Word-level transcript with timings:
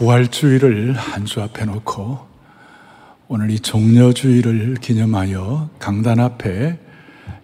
부활주의를 0.00 0.94
한 0.94 1.26
주 1.26 1.42
앞에 1.42 1.66
놓고 1.66 2.26
오늘 3.28 3.50
이 3.50 3.60
종려주의를 3.60 4.76
기념하여 4.76 5.68
강단 5.78 6.18
앞에 6.20 6.78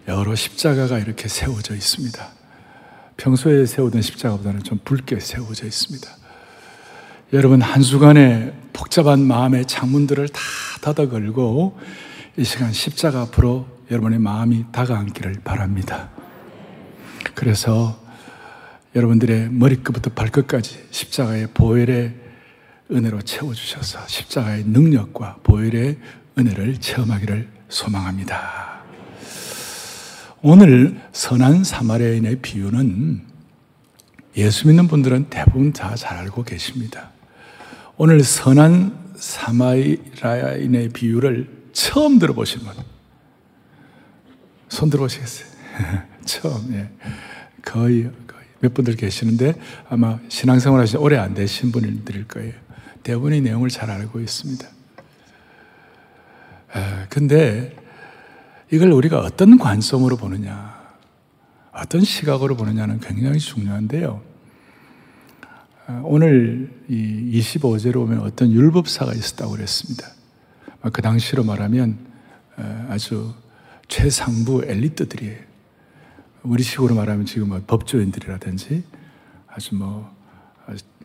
여러 0.07 0.33
십자가가 0.33 0.97
이렇게 0.97 1.27
세워져 1.27 1.75
있습니다. 1.75 2.27
평소에 3.17 3.67
세우던 3.67 4.01
십자가보다는 4.01 4.63
좀 4.63 4.79
붉게 4.83 5.19
세워져 5.19 5.67
있습니다. 5.67 6.09
여러분 7.33 7.61
한 7.61 7.83
주간의 7.83 8.53
복잡한 8.73 9.19
마음의 9.19 9.67
창문들을 9.67 10.27
다 10.29 10.41
닫아 10.81 11.09
걸고 11.09 11.77
이 12.37 12.43
시간 12.43 12.73
십자가 12.73 13.21
앞으로 13.21 13.67
여러분의 13.91 14.17
마음이 14.17 14.65
다가앉기를 14.71 15.41
바랍니다. 15.43 16.09
그래서 17.35 18.03
여러분들의 18.95 19.51
머리끝부터 19.51 20.09
발끝까지 20.09 20.87
십자가의 20.89 21.49
보혈의 21.53 22.26
은혜로 22.91 23.21
채워주셔서 23.21 24.07
십자가의 24.07 24.63
능력과 24.65 25.37
보혈의 25.43 25.97
은혜를 26.37 26.77
체험하기를 26.79 27.49
소망합니다. 27.69 28.81
오늘 30.41 31.01
선한 31.11 31.63
사마리아인의 31.63 32.37
비유는 32.41 33.21
예수 34.37 34.67
믿는 34.67 34.87
분들은 34.87 35.29
대부분 35.29 35.73
다 35.73 35.95
잘 35.95 36.17
알고 36.17 36.43
계십니다. 36.43 37.09
오늘 37.97 38.23
선한 38.23 39.15
사마리아인의 39.15 40.89
비유를 40.89 41.69
처음 41.73 42.19
들어보신 42.19 42.59
분, 42.61 42.73
손 44.69 44.89
들어보시겠어요? 44.89 45.47
처음, 46.25 46.73
예. 46.73 46.89
거의, 47.63 48.03
거의 48.27 48.45
몇 48.59 48.73
분들 48.73 48.95
계시는데 48.95 49.55
아마 49.89 50.19
신앙생활 50.29 50.79
하신 50.81 50.99
오래 50.99 51.17
안 51.17 51.33
되신 51.33 51.71
분들일 51.71 52.27
거예요. 52.27 52.53
대부분의 53.07 53.39
내용을 53.39 53.69
잘 53.69 53.89
알고 53.89 54.19
있습니다. 54.19 54.67
아, 56.73 57.05
근데 57.09 57.73
이걸 58.69 58.91
우리가 58.91 59.21
어떤 59.21 59.57
관점으로 59.57 60.17
보느냐, 60.17 60.77
어떤 61.71 62.01
시각으로 62.01 62.57
보느냐는 62.57 62.99
굉장히 62.99 63.39
중요한데요. 63.39 64.21
아, 65.87 66.01
오늘 66.03 66.69
이 66.89 67.39
25제로 67.39 68.01
오면 68.01 68.19
어떤 68.19 68.51
율법사가 68.51 69.13
있었다고 69.13 69.53
그랬습니다. 69.53 70.09
그 70.91 71.01
당시로 71.01 71.45
말하면 71.45 71.97
어, 72.57 72.87
아주 72.89 73.33
최상부 73.87 74.65
엘리트들이에요. 74.65 75.47
우리 76.43 76.61
식으로 76.61 76.93
말하면 76.93 77.25
지금 77.25 77.49
뭐 77.49 77.61
법조인들이라든지 77.65 78.83
아주 79.47 79.75
뭐 79.75 80.13
음, 80.67 80.96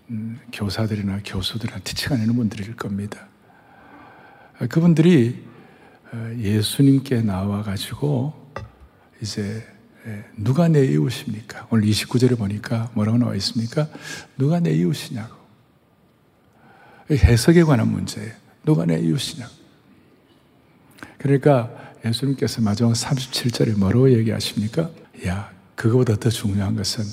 교사들이나 0.52 1.20
교수들이나 1.24 1.78
티칭하는 1.80 2.34
분들일 2.34 2.76
겁니다. 2.76 3.28
아, 4.58 4.66
그분들이 4.66 5.44
어, 6.12 6.34
예수님께 6.38 7.22
나와 7.22 7.62
가지고 7.62 8.34
이제 9.20 9.66
예, 10.06 10.24
누가 10.36 10.66
내 10.68 10.84
이웃입니까? 10.84 11.68
오늘 11.70 11.88
29절에 11.88 12.36
보니까 12.36 12.90
뭐라고 12.94 13.18
나와 13.18 13.34
있습니까? 13.36 13.88
누가 14.36 14.58
내 14.58 14.72
이웃이냐고. 14.72 15.36
해석에 17.10 17.62
관한 17.62 17.88
문제예요. 17.88 18.32
누가 18.64 18.84
내 18.84 18.98
이웃이냐고. 18.98 19.52
그러니까 21.18 21.70
예수님께서 22.04 22.60
마지막 22.62 22.92
37절에 22.92 23.78
뭐라고 23.78 24.12
얘기하십니까? 24.12 24.90
야, 25.26 25.52
그거보다 25.76 26.16
더 26.16 26.30
중요한 26.30 26.74
것은 26.74 27.04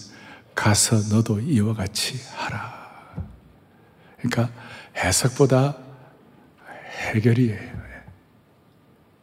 가서 0.56 1.16
너도 1.16 1.40
이와 1.40 1.76
같이 1.76 2.20
하라. 2.34 2.79
그러니까 4.20 4.52
해석보다 4.96 5.78
해결이에요. 7.14 7.80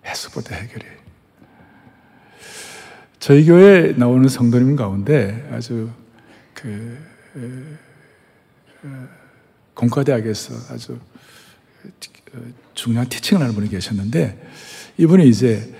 해석보다 0.05 0.55
해결이에요. 0.55 0.97
저희 3.19 3.45
교회에 3.45 3.93
나오는 3.93 4.29
성도님 4.29 4.77
가운데 4.77 5.49
아주 5.53 5.91
그 6.55 6.99
공과대학에서 9.75 10.55
아주 10.73 10.99
중요한 12.75 13.09
티칭을 13.09 13.43
하는 13.43 13.55
분이 13.55 13.69
계셨는데 13.69 14.51
이분이 14.99 15.29
이제 15.29 15.75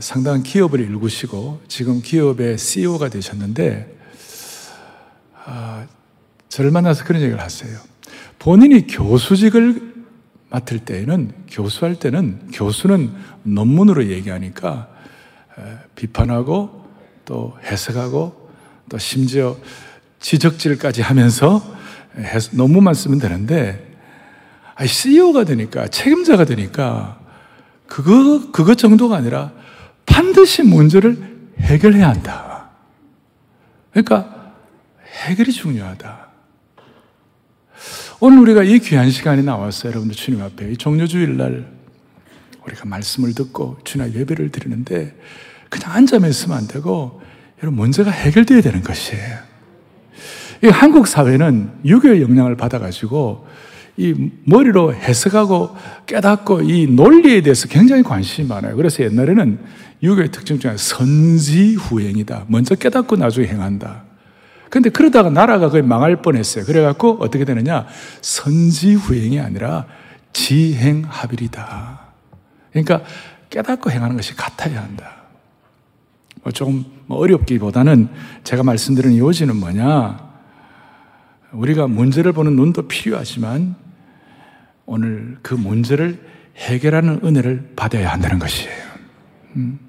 상당한 0.00 0.42
기업을 0.42 0.80
일구시고 0.80 1.62
지금 1.68 2.00
기업의 2.02 2.58
CEO가 2.58 3.08
되셨는데 3.10 3.96
아, 5.44 5.86
저를 6.48 6.70
만나서 6.70 7.04
그런 7.04 7.22
얘기를 7.22 7.40
하세요. 7.40 7.78
본인이 8.38 8.86
교수직을 8.86 9.94
맡을 10.50 10.78
때에는 10.78 11.32
교수할 11.50 11.96
때는 11.96 12.48
교수는 12.52 13.12
논문으로 13.42 14.06
얘기하니까 14.06 14.88
비판하고 15.94 16.86
또 17.24 17.56
해석하고 17.64 18.50
또 18.88 18.98
심지어 18.98 19.56
지적질까지 20.20 21.02
하면서 21.02 21.62
논문만 22.52 22.94
쓰면 22.94 23.18
되는데 23.18 23.96
CEO가 24.84 25.44
되니까 25.44 25.88
책임자가 25.88 26.44
되니까 26.44 27.20
그거 27.86 28.50
그것 28.52 28.78
정도가 28.78 29.16
아니라 29.16 29.52
반드시 30.06 30.62
문제를 30.62 31.52
해결해야 31.58 32.08
한다. 32.08 32.70
그러니까 33.90 34.52
해결이 35.24 35.52
중요하다. 35.52 36.27
오늘 38.20 38.40
우리가 38.40 38.64
이 38.64 38.80
귀한 38.80 39.10
시간이 39.10 39.44
나왔어요. 39.44 39.90
여러분들 39.90 40.16
주님 40.16 40.42
앞에 40.42 40.72
이 40.72 40.76
종료주일 40.76 41.36
날 41.36 41.70
우리가 42.66 42.84
말씀을 42.84 43.32
듣고 43.32 43.78
주님 43.84 44.12
예배를 44.12 44.50
드리는데 44.50 45.14
그냥 45.68 45.92
앉아만 45.92 46.28
있으면 46.28 46.58
안 46.58 46.66
되고 46.66 47.22
여러분 47.62 47.78
문제가 47.78 48.10
해결돼야 48.10 48.60
되는 48.60 48.82
것이에요. 48.82 49.38
이 50.64 50.66
한국 50.66 51.06
사회는 51.06 51.70
유교의 51.84 52.20
영향을 52.20 52.56
받아가지고 52.56 53.46
이 53.96 54.30
머리로 54.46 54.94
해석하고 54.94 55.76
깨닫고 56.06 56.62
이 56.62 56.88
논리에 56.88 57.40
대해서 57.42 57.68
굉장히 57.68 58.02
관심이 58.02 58.48
많아요. 58.48 58.74
그래서 58.74 59.04
옛날에는 59.04 59.60
유교의 60.02 60.32
특징 60.32 60.58
중에 60.58 60.76
선지 60.76 61.74
후행이다. 61.74 62.46
먼저 62.48 62.74
깨닫고 62.74 63.14
나중에 63.14 63.46
행한다. 63.46 64.07
근데 64.70 64.90
그러다가 64.90 65.30
나라가 65.30 65.70
거의 65.70 65.82
망할 65.82 66.20
뻔했어요. 66.22 66.64
그래갖고 66.64 67.18
어떻게 67.20 67.44
되느냐? 67.44 67.86
선지후행이 68.20 69.40
아니라 69.40 69.86
지행합일이다. 70.32 72.00
그러니까 72.72 73.02
깨닫고 73.50 73.90
행하는 73.90 74.16
것이 74.16 74.36
같아야 74.36 74.82
한다. 74.82 75.16
뭐 76.42 76.52
조금 76.52 76.84
뭐 77.06 77.18
어렵기보다는 77.18 78.08
제가 78.44 78.62
말씀드리는 78.62 79.16
요지는 79.16 79.56
뭐냐? 79.56 80.28
우리가 81.52 81.86
문제를 81.86 82.32
보는 82.32 82.56
눈도 82.56 82.88
필요하지만 82.88 83.74
오늘 84.84 85.38
그 85.42 85.54
문제를 85.54 86.18
해결하는 86.56 87.20
은혜를 87.24 87.72
받아야 87.76 88.12
한다는 88.12 88.38
것이에요. 88.38 88.88
음. 89.56 89.87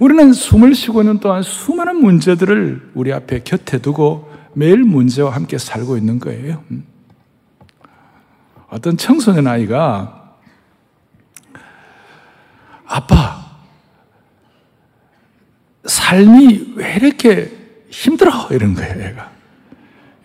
우리는 0.00 0.32
숨을 0.32 0.74
쉬고 0.74 1.02
있는 1.02 1.18
동안 1.18 1.42
수많은 1.42 1.96
문제들을 1.96 2.92
우리 2.94 3.12
앞에 3.12 3.42
곁에 3.44 3.78
두고 3.78 4.30
매일 4.54 4.84
문제와 4.84 5.34
함께 5.34 5.58
살고 5.58 5.96
있는 5.96 6.18
거예요. 6.18 6.62
음. 6.70 6.84
어떤 8.68 8.96
청소년 8.96 9.46
아이가 9.46 10.36
아빠, 12.84 13.46
삶이 15.84 16.74
왜 16.76 16.96
이렇게 16.96 17.56
힘들어? 17.90 18.48
이런 18.50 18.74
거예요, 18.74 19.04
얘가. 19.04 19.30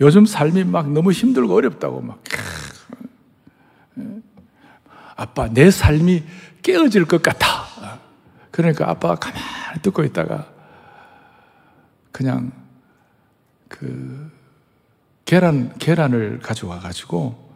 요즘 0.01 0.25
삶이 0.25 0.63
막 0.65 0.89
너무 0.91 1.11
힘들고 1.11 1.53
어렵다고 1.53 2.01
막. 2.01 2.23
아빠, 5.15 5.47
내 5.47 5.71
삶이 5.71 6.23
깨어질 6.61 7.05
것 7.05 7.21
같아. 7.21 7.62
그러니까 8.53 8.87
아빠가 8.87 9.15
가만히 9.15 9.81
듣고 9.81 10.03
있다가 10.03 10.47
그냥 12.11 12.51
그 13.67 14.31
계란, 15.25 15.75
계란을 15.79 16.37
가져와 16.37 16.79
가지고 16.79 17.51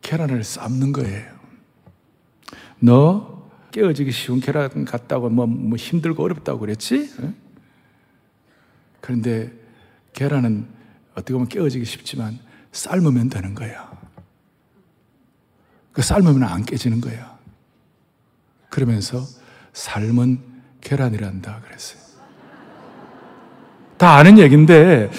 계란을 0.00 0.44
삶는 0.44 0.92
거예요. 0.92 1.34
너 2.78 3.50
깨어지기 3.72 4.12
쉬운 4.12 4.38
계란 4.38 4.84
같다고 4.84 5.28
뭐, 5.30 5.46
뭐 5.46 5.76
힘들고 5.76 6.22
어렵다고 6.22 6.60
그랬지? 6.60 7.12
그런데 9.00 9.52
계란은 10.12 10.68
어떻게 11.14 11.32
보면 11.32 11.48
깨어지기 11.48 11.84
쉽지만 11.84 12.38
삶으면 12.70 13.30
되는 13.30 13.56
거야. 13.56 13.90
그 15.90 16.02
삶으면 16.02 16.44
안 16.44 16.64
깨지는 16.64 17.00
거야. 17.00 17.36
그러면서 18.70 19.41
삶은 19.72 20.38
계란이란다 20.80 21.60
그랬어요. 21.66 22.02
다 23.96 24.16
아는 24.16 24.38
얘기인데 24.38 25.10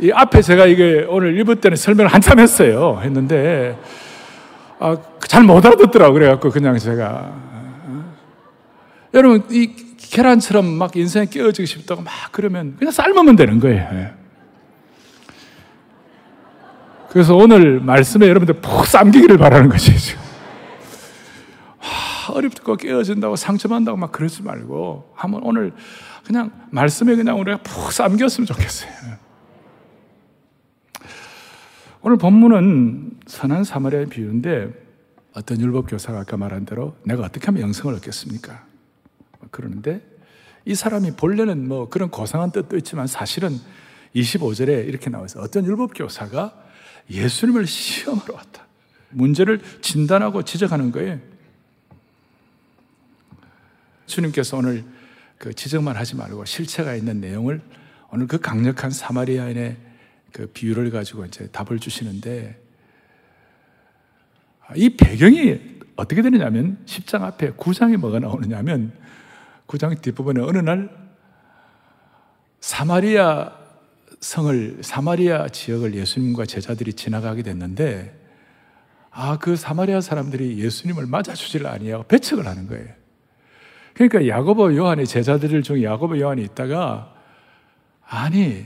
이 0.00 0.12
앞에 0.12 0.42
제가 0.42 0.66
이게 0.66 1.04
오늘 1.08 1.34
1부 1.42 1.60
때는 1.60 1.76
설명을 1.76 2.12
한참 2.12 2.38
했어요. 2.38 3.00
했는데, 3.02 3.76
아, 4.78 4.96
잘 5.26 5.42
못 5.42 5.64
알아듣더라고. 5.64 6.14
그래갖고 6.14 6.50
그냥 6.50 6.78
제가. 6.78 7.32
여러분, 9.14 9.44
이 9.50 9.74
계란처럼 9.96 10.66
막 10.66 10.96
인생에 10.96 11.26
끼어지고 11.26 11.66
싶다고 11.66 12.02
막 12.02 12.12
그러면 12.30 12.76
그냥 12.78 12.92
삶으면 12.92 13.34
되는 13.34 13.58
거예요. 13.58 13.88
예. 13.92 14.12
그래서 17.10 17.34
오늘 17.34 17.80
말씀에 17.80 18.28
여러분들 18.28 18.60
푹 18.60 18.86
삶기기를 18.86 19.38
바라는 19.38 19.68
지금. 19.98 20.27
어렵고 22.32 22.76
깨어진다고 22.76 23.36
상처받는다고 23.36 23.96
막 23.96 24.12
그러지 24.12 24.42
말고 24.42 25.12
한번 25.14 25.42
오늘 25.42 25.72
그냥 26.24 26.50
말씀에 26.70 27.16
그냥 27.16 27.40
우리가 27.40 27.58
푹 27.58 27.92
삼겼으면 27.92 28.46
좋겠어요. 28.46 28.90
오늘 32.02 32.16
본문은 32.16 33.18
선한 33.26 33.64
사마리아의 33.64 34.06
비유인데 34.06 34.70
어떤 35.34 35.60
율법 35.60 35.90
교사가 35.90 36.20
아까 36.20 36.36
말한 36.36 36.64
대로 36.64 36.96
내가 37.04 37.22
어떻게 37.22 37.46
하면 37.46 37.62
영성을 37.62 37.94
얻겠습니까? 37.94 38.64
그러는데 39.50 40.02
이 40.64 40.74
사람이 40.74 41.12
본래는 41.12 41.66
뭐 41.66 41.88
그런 41.88 42.10
고상한 42.10 42.50
뜻도 42.52 42.76
있지만 42.78 43.06
사실은 43.06 43.58
25절에 44.14 44.86
이렇게 44.86 45.10
나와서 45.10 45.40
어떤 45.40 45.64
율법 45.64 45.92
교사가 45.94 46.54
예수님을 47.10 47.66
시험하러 47.66 48.34
왔다. 48.34 48.66
문제를 49.10 49.60
진단하고 49.80 50.42
지적하는 50.42 50.92
거예요. 50.92 51.18
주님께서 54.08 54.56
오늘 54.56 54.84
그 55.38 55.54
지적만 55.54 55.96
하지 55.96 56.16
말고 56.16 56.44
실체가 56.44 56.94
있는 56.94 57.20
내용을 57.20 57.60
오늘 58.10 58.26
그 58.26 58.38
강력한 58.38 58.90
사마리아인의 58.90 59.76
그 60.32 60.46
비유를 60.46 60.90
가지고 60.90 61.24
이제 61.24 61.46
답을 61.48 61.78
주시는데 61.78 62.60
이 64.74 64.90
배경이 64.96 65.78
어떻게 65.96 66.22
되느냐면 66.22 66.78
10장 66.86 67.22
앞에 67.22 67.52
9장에 67.52 67.96
뭐가 67.96 68.18
나오느냐면 68.18 68.92
9장 69.66 70.00
뒷부분에 70.00 70.40
어느 70.42 70.58
날 70.58 70.90
사마리아 72.60 73.56
성을 74.20 74.78
사마리아 74.82 75.48
지역을 75.48 75.94
예수님과 75.94 76.46
제자들이 76.46 76.94
지나가게 76.94 77.42
됐는데 77.42 78.18
아 79.10 79.36
그 79.38 79.56
사마리아 79.56 80.00
사람들이 80.00 80.58
예수님을 80.58 81.06
맞아주질 81.06 81.66
아니하고 81.66 82.04
배척을 82.04 82.46
하는 82.46 82.68
거예요. 82.68 82.86
그러니까 83.98 84.28
야고보 84.28 84.76
요한의 84.76 85.08
제자들 85.08 85.60
중에 85.64 85.82
야고보 85.82 86.20
요한이 86.20 86.44
있다가 86.44 87.12
아니 88.06 88.64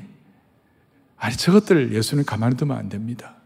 아니 1.17 1.37
저것들 1.37 1.95
예수는 1.95 2.27
가만히 2.27 2.55
두면 2.55 2.77
안 2.77 2.91
됩니다. 2.91 3.37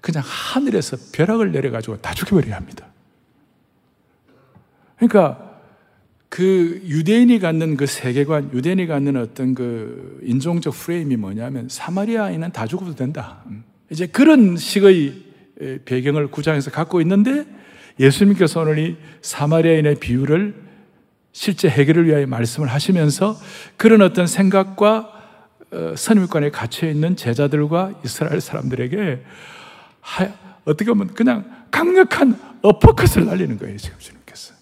그냥 0.00 0.22
하늘에서 0.24 0.96
벼락을 1.12 1.52
내려 1.52 1.70
가지고 1.70 2.00
다 2.00 2.14
죽여버려야 2.14 2.56
합니다. 2.56 2.86
그러니까 4.96 5.60
그 6.30 6.80
유대인이 6.86 7.40
갖는 7.40 7.76
그 7.76 7.84
세계관, 7.84 8.50
유대인이 8.54 8.86
갖는 8.86 9.18
어떤 9.18 9.54
그 9.54 10.18
인종적 10.22 10.72
프레임이 10.72 11.16
뭐냐면 11.16 11.68
사마리아인은 11.68 12.52
다 12.52 12.66
죽어도 12.66 12.94
된다. 12.94 13.42
음. 13.48 13.64
이제 13.90 14.06
그런 14.06 14.56
식의 14.56 15.24
배경을 15.84 16.28
구장에서 16.28 16.70
갖고 16.70 17.02
있는데 17.02 17.44
예수님께서 18.00 18.62
오늘 18.62 18.78
이 18.78 18.96
사마리아인의 19.20 19.96
비유를 19.96 20.71
실제 21.32 21.68
해결을 21.68 22.06
위하여 22.06 22.26
말씀을 22.26 22.68
하시면서 22.68 23.36
그런 23.76 24.02
어떤 24.02 24.26
생각과 24.26 25.10
어, 25.72 25.94
선임권에 25.96 26.50
갇혀 26.50 26.88
있는 26.88 27.16
제자들과 27.16 28.00
이스라엘 28.04 28.40
사람들에게 28.40 29.24
어떻게 30.64 30.90
보면 30.90 31.14
그냥 31.14 31.66
강력한 31.70 32.38
어퍼컷을 32.60 33.24
날리는 33.24 33.58
거예요, 33.58 33.76
지금 33.78 33.98
주님께서. 33.98 34.54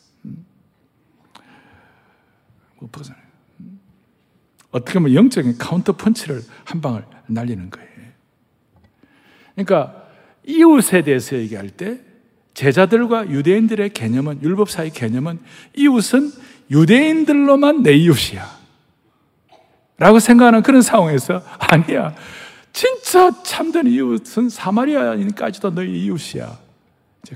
엎어잖아요. 2.81 3.21
어떻게 4.71 4.95
보면 5.01 5.15
영적인 5.15 5.59
카운터 5.59 5.93
펀치를 5.93 6.43
한 6.65 6.81
방을 6.81 7.05
날리는 7.27 7.71
거예요. 7.71 7.91
그러니까 9.55 10.07
이웃에 10.47 11.03
대해서 11.03 11.37
얘기할 11.37 11.71
때 11.71 12.01
제자들과 12.55 13.31
유대인들의 13.31 13.91
개념은 13.91 14.43
율법사의 14.43 14.91
개념은 14.91 15.41
이웃은 15.77 16.31
유대인들로만 16.71 17.83
내 17.83 17.93
이웃이야. 17.95 18.61
라고 19.99 20.19
생각하는 20.19 20.63
그런 20.63 20.83
상황에서 20.83 21.43
아니야. 21.59 22.15
진짜 22.73 23.31
참된 23.43 23.87
이웃은 23.87 24.49
사마리아인까지도 24.49 25.75
너희 25.75 26.05
이웃이야. 26.05 26.59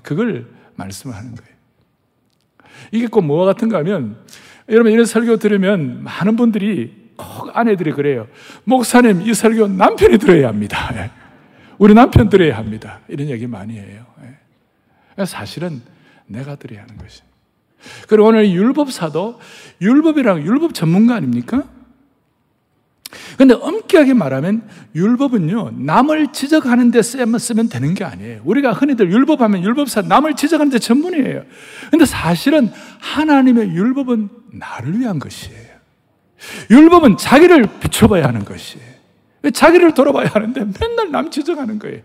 그걸 0.02 0.46
말씀을 0.76 1.14
하는 1.14 1.34
거예요. 1.34 1.54
이게 2.92 3.06
꼭 3.06 3.22
뭐와 3.22 3.46
같은가 3.46 3.78
하면 3.78 4.16
여러분 4.68 4.92
이런 4.92 5.04
설교 5.04 5.36
들으면 5.36 6.02
많은 6.02 6.36
분들이 6.36 7.12
꼭 7.16 7.56
아내들이 7.56 7.92
그래요. 7.92 8.26
목사님 8.64 9.22
이 9.22 9.34
설교 9.34 9.68
남편이 9.68 10.18
들어야 10.18 10.48
합니다. 10.48 10.90
예. 10.94 11.10
우리 11.78 11.94
남편 11.94 12.28
들어야 12.28 12.56
합니다. 12.56 13.00
이런 13.08 13.28
얘기 13.28 13.46
많이 13.46 13.78
해요. 13.78 14.06
예. 15.18 15.24
사실은 15.24 15.82
내가 16.26 16.56
들어야 16.56 16.82
하는 16.82 16.96
것이. 16.96 17.22
그리고 18.08 18.28
오늘 18.28 18.50
율법사도 18.50 19.40
율법이랑 19.80 20.42
율법 20.42 20.74
전문가 20.74 21.14
아닙니까? 21.14 21.64
근데 23.36 23.54
엄격하게 23.54 24.14
말하면 24.14 24.68
율법은요, 24.94 25.72
남을 25.78 26.32
지적하는 26.32 26.90
데 26.90 27.02
쓰면, 27.02 27.68
되는 27.68 27.94
게 27.94 28.04
아니에요. 28.04 28.42
우리가 28.44 28.72
흔히들 28.72 29.10
율법하면 29.10 29.62
율법사 29.62 30.02
남을 30.02 30.34
지적하는 30.34 30.70
데 30.70 30.78
전문이에요. 30.78 31.44
근데 31.90 32.04
사실은 32.06 32.70
하나님의 33.00 33.70
율법은 33.70 34.28
나를 34.52 34.98
위한 34.98 35.18
것이에요. 35.18 35.74
율법은 36.70 37.16
자기를 37.16 37.68
비춰봐야 37.80 38.26
하는 38.26 38.44
것이에요. 38.44 38.94
자기를 39.52 39.94
돌아봐야 39.94 40.28
하는데 40.32 40.64
맨날 40.80 41.10
남 41.10 41.30
지적하는 41.30 41.78
거예요. 41.78 42.00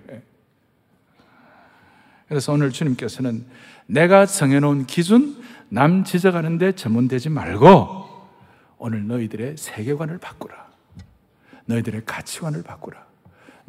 그래서 2.27 2.53
오늘 2.53 2.71
주님께서는 2.71 3.45
내가 3.87 4.25
정해놓은 4.25 4.85
기준, 4.85 5.35
남 5.69 6.03
지적하는데 6.03 6.73
전문되지 6.73 7.29
말고 7.29 8.07
오늘 8.77 9.07
너희들의 9.07 9.57
세계관을 9.57 10.17
바꾸라. 10.17 10.67
너희들의 11.65 12.03
가치관을 12.05 12.63
바꾸라. 12.63 13.09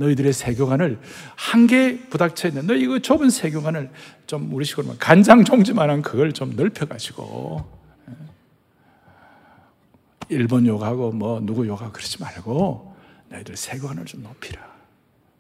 너희들의 0.01 0.33
세교관을 0.33 0.99
한개 1.37 2.09
부닥쳐 2.09 2.49
있는 2.49 2.67
너희 2.67 2.81
이거 2.83 2.99
좁은 2.99 3.29
세교관을 3.29 3.91
좀 4.27 4.53
우리식으로 4.55 4.87
말 4.87 4.99
간장 4.99 5.45
종지만한 5.45 6.01
그걸 6.01 6.33
좀 6.33 6.57
넓혀가지고 6.57 7.71
예. 8.09 8.15
일본 10.31 10.67
욕하고 10.67 11.13
뭐 11.13 11.41
누구 11.41 11.67
욕하고 11.69 11.93
그러지 11.93 12.19
말고 12.23 12.97
너희들 13.29 13.57
세교관을 13.59 14.07
좀 14.07 14.23
높이라. 14.23 14.71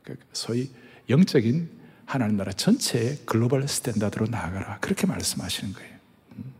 그 0.02 0.16
소위 0.34 0.70
영적인 1.08 1.70
하나님 2.04 2.36
나라 2.36 2.52
전체의 2.52 3.20
글로벌 3.24 3.66
스탠다드로 3.66 4.26
나아가라. 4.26 4.78
그렇게 4.80 5.06
말씀하시는 5.06 5.72
거예요. 5.72 5.96
음. 6.36 6.52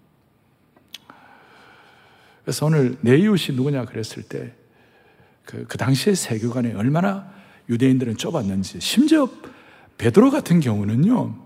그래서 2.50 2.66
오늘 2.66 2.96
내 3.00 3.16
이웃이 3.16 3.54
누구냐 3.54 3.84
그랬을 3.84 4.24
때 4.24 4.52
그, 5.44 5.66
그 5.68 5.78
당시의 5.78 6.16
세교관이 6.16 6.72
얼마나 6.72 7.32
유대인들은 7.68 8.16
좁았는지 8.16 8.80
심지어 8.80 9.28
베드로 9.98 10.32
같은 10.32 10.58
경우는요 10.58 11.36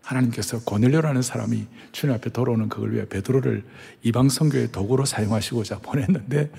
하나님께서 0.00 0.64
고넬료라는 0.64 1.20
사람이 1.20 1.66
주님 1.92 2.14
앞에 2.14 2.30
돌아오는 2.30 2.70
그걸 2.70 2.94
위해 2.94 3.06
베드로를 3.06 3.66
이방 4.02 4.30
선교의 4.30 4.72
도구로 4.72 5.04
사용하시고자 5.04 5.80
보냈는데 5.80 6.50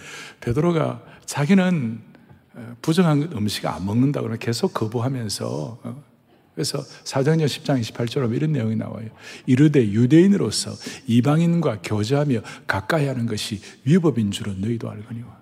베드로가 0.42 1.02
자기는 1.26 2.02
어, 2.54 2.76
부정한 2.84 3.32
음식 3.34 3.66
안 3.66 3.84
먹는다고 3.84 4.30
계속 4.38 4.76
거부하면서 4.76 5.80
어, 5.84 6.04
그래서 6.56 6.82
사도행전 7.04 7.48
10장 7.48 7.82
28절에 7.82 8.34
이런 8.34 8.54
내용이 8.54 8.78
나와요. 8.78 9.10
이르되 9.46 9.86
유대인으로서 9.92 10.72
이방인과 11.06 11.82
교제하며 11.84 12.40
가까이 12.66 13.08
하는 13.08 13.26
것이 13.26 13.62
위법인 13.84 14.32
줄은 14.32 14.62
너희도 14.62 14.90
알거니와. 14.90 15.38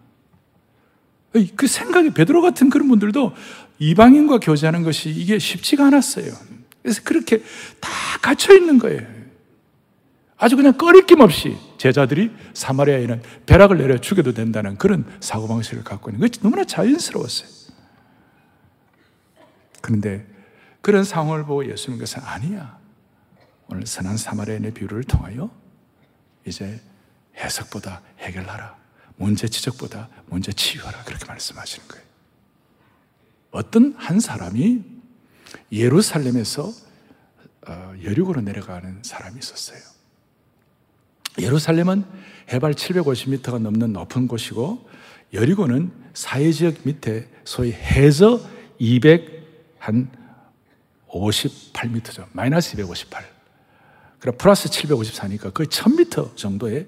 그 1.55 1.67
생각이 1.67 2.12
베드로 2.12 2.41
같은 2.41 2.70
그런 2.70 2.88
분들도 2.88 3.34
이방인과 3.77 4.39
교제하는 4.39 4.84
것이 4.84 5.10
이게 5.10 5.38
쉽지가 5.38 5.88
않았어요. 5.88 6.34
그래서 6.82 7.01
그렇게 7.03 7.43
다 7.79 7.89
갇혀 8.22 8.55
있는 8.55 8.79
거예요. 8.79 9.01
아주 10.38 10.55
그냥 10.55 10.74
꺼리낌 10.74 11.22
없이 11.22 11.55
제자들이 11.77 12.32
사마리아에는 12.53 13.22
벼락을 13.46 13.77
내려 13.77 14.00
죽여도 14.00 14.34
된다는 14.34 14.77
그런 14.77 15.05
사고방식을 15.20 15.84
갖고 15.84 16.10
있는 16.10 16.27
것이 16.27 16.41
너무나 16.41 16.63
자연스러웠어요. 16.63 17.50
그런데 19.79 20.32
그런 20.83 21.05
상황을 21.05 21.45
보고 21.45 21.65
예수님께서 21.65 22.19
아니야. 22.19 22.77
오늘 23.69 23.87
선한 23.87 24.17
사마리아인의 24.17 24.73
비유를 24.73 25.05
통하여 25.05 25.49
이제 26.45 26.81
해석보다 27.37 28.01
해결하라. 28.19 28.75
문제 29.15 29.47
지적보다 29.47 30.09
문제 30.25 30.51
치유하라. 30.51 31.05
그렇게 31.05 31.25
말씀하시는 31.25 31.87
거예요. 31.87 32.05
어떤 33.51 33.93
한 33.95 34.19
사람이 34.19 34.83
예루살렘에서 35.71 36.69
어, 37.65 37.93
여리고로 38.03 38.41
내려가는 38.41 39.03
사람이 39.03 39.39
있었어요. 39.39 39.79
예루살렘은 41.39 42.03
해발 42.51 42.73
750m가 42.73 43.57
넘는 43.57 43.93
높은 43.93 44.27
곳이고 44.27 44.89
여리고는 45.31 45.93
사회지역 46.13 46.79
밑에 46.83 47.29
소위 47.45 47.71
해저 47.71 48.41
200한 48.81 50.23
58m죠. 51.13 52.25
마이너스 52.32 52.75
258. 52.75 53.24
그럼 54.20 54.38
플러스 54.38 54.70
754니까 54.70 55.53
거의 55.53 55.67
1000m 55.67 56.36
정도의 56.36 56.88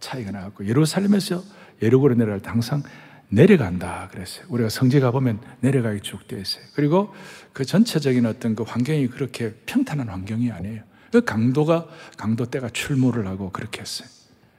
차이가 0.00 0.30
나왔고 0.30 0.66
예루살렘에서 0.66 1.42
예루고로 1.82 2.14
내려갈 2.14 2.40
때 2.40 2.48
항상 2.48 2.82
내려간다 3.28 4.08
그랬어요. 4.10 4.46
우리가 4.48 4.68
성지 4.68 5.00
가보면 5.00 5.40
내려가기 5.60 6.00
쭉 6.00 6.26
되어 6.28 6.38
있어요. 6.38 6.64
그리고 6.74 7.14
그 7.52 7.64
전체적인 7.64 8.26
어떤 8.26 8.54
그 8.54 8.62
환경이 8.62 9.08
그렇게 9.08 9.54
평탄한 9.66 10.08
환경이 10.08 10.50
아니에요. 10.50 10.82
그 11.10 11.24
강도가, 11.24 11.86
강도 12.16 12.46
때가 12.46 12.70
출몰을 12.70 13.26
하고 13.26 13.50
그렇게 13.50 13.80
했어요. 13.80 14.08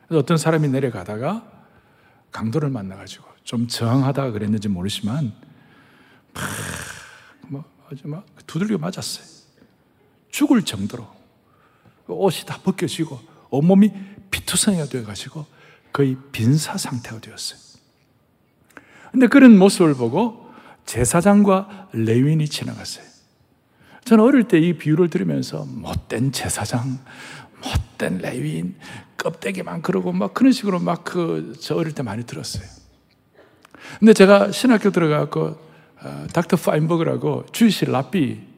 그래서 0.07 0.19
어떤 0.19 0.37
사람이 0.37 0.67
내려가다가 0.67 1.49
강도를 2.31 2.69
만나가지고 2.69 3.25
좀 3.43 3.67
저항하다가 3.67 4.31
그랬는지 4.31 4.67
모르지만 4.69 5.33
막, 6.33 6.43
뭐, 7.93 7.95
아주 7.95 8.07
막 8.07 8.25
두들겨 8.47 8.77
맞았어요. 8.77 9.25
죽을 10.31 10.63
정도로. 10.63 11.07
옷이 12.07 12.45
다 12.45 12.59
벗겨지고 12.63 13.19
온몸이 13.49 13.91
피투성이가 14.31 14.85
되어가지고 14.85 15.45
거의 15.93 16.17
빈사 16.31 16.77
상태가 16.77 17.19
되었어요. 17.19 17.59
근데 19.11 19.27
그런 19.27 19.57
모습을 19.57 19.93
보고 19.93 20.49
제사장과 20.85 21.89
레윈이 21.93 22.47
지나갔어요. 22.49 23.05
저는 24.05 24.23
어릴 24.23 24.47
때 24.47 24.57
이 24.59 24.73
비유를 24.77 25.09
들으면서 25.09 25.65
못된 25.65 26.31
제사장, 26.33 26.99
못된 27.63 28.17
레위인, 28.17 28.75
껍데기만 29.17 29.81
그러고 29.81 30.11
막 30.11 30.33
그런 30.33 30.51
식으로 30.51 30.79
막 30.79 31.03
그 31.05 31.55
저 31.61 31.75
어릴 31.75 31.93
때 31.93 32.03
많이 32.03 32.25
들었어요. 32.25 32.65
근데 33.99 34.13
제가 34.13 34.51
신학교 34.51 34.89
들어가고 34.89 35.57
어, 36.03 36.27
Doctor 36.33 36.57
Feinberg라고 36.57 37.45
Jewish 37.51 37.85
rabbi 37.85 38.53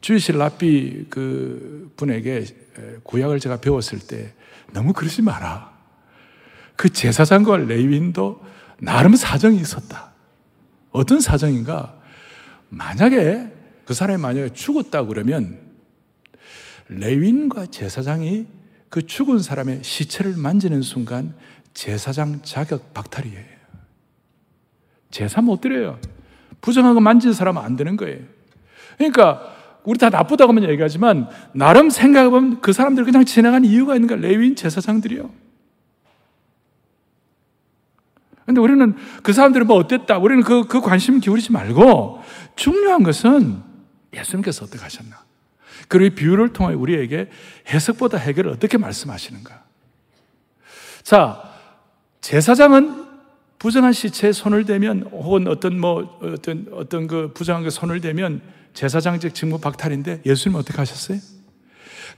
Jewish 0.00 0.32
rabbi 0.32 1.06
그 1.10 1.92
분에게 1.96 2.46
구약을 3.02 3.38
제가 3.38 3.58
배웠을 3.58 3.98
때 3.98 4.32
너무 4.72 4.92
그러지 4.92 5.22
마라. 5.22 5.70
그 6.76 6.88
제사장과 6.88 7.58
레위인도 7.58 8.42
나름 8.78 9.14
사정이 9.14 9.60
있었다. 9.60 10.12
어떤 10.90 11.20
사정인가? 11.20 11.98
만약에 12.70 13.52
그 13.84 13.92
사람이 13.92 14.22
만약에 14.22 14.52
죽었다 14.54 15.04
그러면 15.04 15.58
레윈과 16.88 17.66
제사장이 17.66 18.46
그 18.88 19.06
죽은 19.06 19.40
사람의 19.40 19.84
시체를 19.84 20.34
만지는 20.36 20.82
순간 20.82 21.34
제사장 21.74 22.40
자격 22.42 22.94
박탈이에요. 22.94 23.60
제사 25.10 25.42
못 25.42 25.60
드려요. 25.60 26.00
거 26.60 27.00
만진 27.00 27.32
사람은 27.32 27.62
안 27.62 27.76
되는 27.76 27.96
거예요. 27.96 28.18
그러니까 28.98 29.54
우리 29.84 29.98
다 29.98 30.10
나쁘다고만 30.10 30.68
얘기하지만 30.68 31.28
나름 31.52 31.90
생각해보면 31.90 32.60
그 32.60 32.72
사람들 32.72 33.04
그냥 33.04 33.24
지나간 33.24 33.64
이유가 33.64 33.94
있는가 33.94 34.16
레위인 34.16 34.56
제사장들이요. 34.56 35.30
근데 38.44 38.60
우리는 38.60 38.96
그 39.22 39.32
사람들은 39.32 39.66
뭐 39.66 39.76
어땠다. 39.76 40.18
우리는 40.18 40.42
그, 40.42 40.64
그 40.66 40.80
관심 40.80 41.20
기울이지 41.20 41.52
말고 41.52 42.20
중요한 42.56 43.04
것은 43.04 43.62
예수님께서 44.12 44.64
어떻게 44.64 44.82
하셨나. 44.82 45.22
그리고 45.88 46.16
비유를 46.16 46.52
통해 46.52 46.74
우리에게 46.74 47.30
해석보다 47.68 48.18
해결을 48.18 48.50
어떻게 48.50 48.76
말씀하시는가. 48.76 49.62
자, 51.02 51.42
제사장은 52.20 53.09
부정한 53.60 53.92
시체에 53.92 54.32
손을 54.32 54.64
대면 54.64 55.02
혹은 55.12 55.46
어떤 55.46 55.78
뭐 55.78 56.18
어떤 56.22 56.66
어떤 56.72 57.06
그 57.06 57.30
부정한 57.34 57.62
그 57.62 57.68
손을 57.68 58.00
대면 58.00 58.40
제사장직 58.72 59.34
직무 59.34 59.60
박탈인데 59.60 60.22
예수님 60.24 60.56
어떻게 60.56 60.78
하셨어요? 60.78 61.18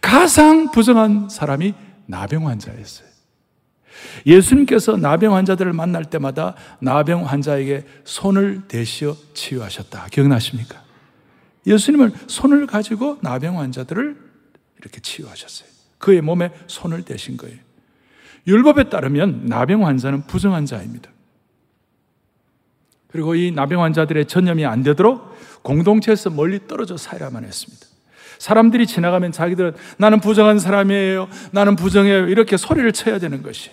가장 0.00 0.70
부정한 0.70 1.28
사람이 1.28 1.75
나병 2.06 2.46
환자였어요. 2.46 3.08
예수님께서 4.25 4.96
나병 4.96 5.34
환자들을 5.34 5.72
만날 5.72 6.04
때마다 6.04 6.54
나병 6.78 7.26
환자에게 7.26 7.87
손을 8.04 8.62
대시어 8.68 9.16
치유하셨다. 9.34 10.06
기억나십니까? 10.12 10.80
예수님은 11.66 12.12
손을 12.28 12.66
가지고 12.66 13.18
나병 13.20 13.58
환자들을 13.58 14.16
이렇게 14.80 15.00
치유하셨어요. 15.00 15.68
그의 15.99 16.20
몸에 16.20 16.52
손을 16.68 17.02
대신 17.02 17.37
거예요. 17.37 17.58
율법에 18.46 18.90
따르면 18.90 19.46
나병 19.46 19.84
환자는 19.84 20.28
부정한 20.28 20.66
자입니다. 20.66 21.11
그리고 23.12 23.35
이 23.35 23.52
나병 23.52 23.83
환자들의 23.83 24.26
전염이 24.26 24.64
안 24.64 24.83
되도록 24.83 25.37
공동체에서 25.62 26.31
멀리 26.31 26.66
떨어져 26.66 26.97
살아야만 26.97 27.45
했습니다. 27.45 27.87
사람들이 28.38 28.87
지나가면 28.87 29.31
자기들은 29.31 29.75
나는 29.99 30.19
부정한 30.19 30.59
사람이에요. 30.59 31.28
나는 31.52 31.76
부정해요. 31.76 32.26
이렇게 32.28 32.57
소리를 32.57 32.90
쳐야 32.92 33.19
되는 33.19 33.42
것이. 33.42 33.71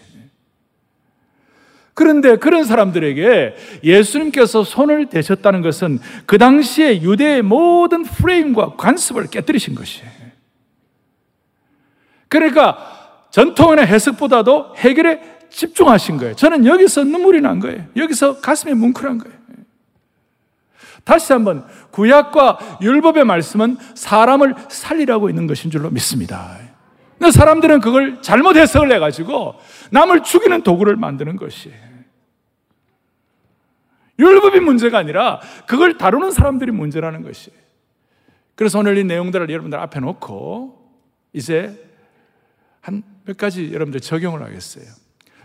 그런데 1.95 2.35
그런 2.35 2.63
사람들에게 2.63 3.55
예수님께서 3.83 4.63
손을 4.63 5.09
대셨다는 5.09 5.61
것은 5.61 5.99
그 6.25 6.37
당시에 6.37 7.01
유대의 7.01 7.41
모든 7.41 8.03
프레임과 8.03 8.75
관습을 8.77 9.27
깨뜨리신 9.27 9.75
것이에요. 9.75 10.09
그러니까 12.27 13.25
전통의 13.31 13.85
해석보다도 13.87 14.75
해결에 14.77 15.38
집중하신 15.49 16.17
거예요. 16.17 16.35
저는 16.35 16.65
여기서 16.65 17.03
눈물이 17.03 17.41
난 17.41 17.59
거예요. 17.59 17.85
여기서 17.95 18.39
가슴이 18.39 18.73
뭉클한 18.73 19.17
거예요. 19.17 19.39
다시 21.03 21.33
한번 21.33 21.65
구약과 21.91 22.79
율법의 22.81 23.25
말씀은 23.25 23.77
사람을 23.95 24.55
살리라고 24.69 25.29
있는 25.29 25.47
것인 25.47 25.71
줄로 25.71 25.89
믿습니다. 25.89 26.57
근데 27.17 27.31
사람들은 27.31 27.79
그걸 27.81 28.21
잘못 28.21 28.55
해석을 28.55 28.91
해가지고 28.93 29.55
남을 29.91 30.23
죽이는 30.23 30.61
도구를 30.61 30.95
만드는 30.95 31.35
것이에요. 31.35 31.89
율법이 34.19 34.59
문제가 34.59 34.97
아니라 34.97 35.39
그걸 35.65 35.97
다루는 35.97 36.31
사람들이 36.31 36.71
문제라는 36.71 37.23
것이에요. 37.23 37.57
그래서 38.55 38.79
오늘 38.79 38.97
이 38.97 39.03
내용들을 39.03 39.49
여러분들 39.49 39.79
앞에 39.79 39.99
놓고 39.99 40.77
이제 41.33 41.85
한 42.81 43.03
몇 43.29 43.37
가지 43.37 43.71
여러분들 43.71 43.99
적용을 43.99 44.41
하겠어요. 44.41 44.85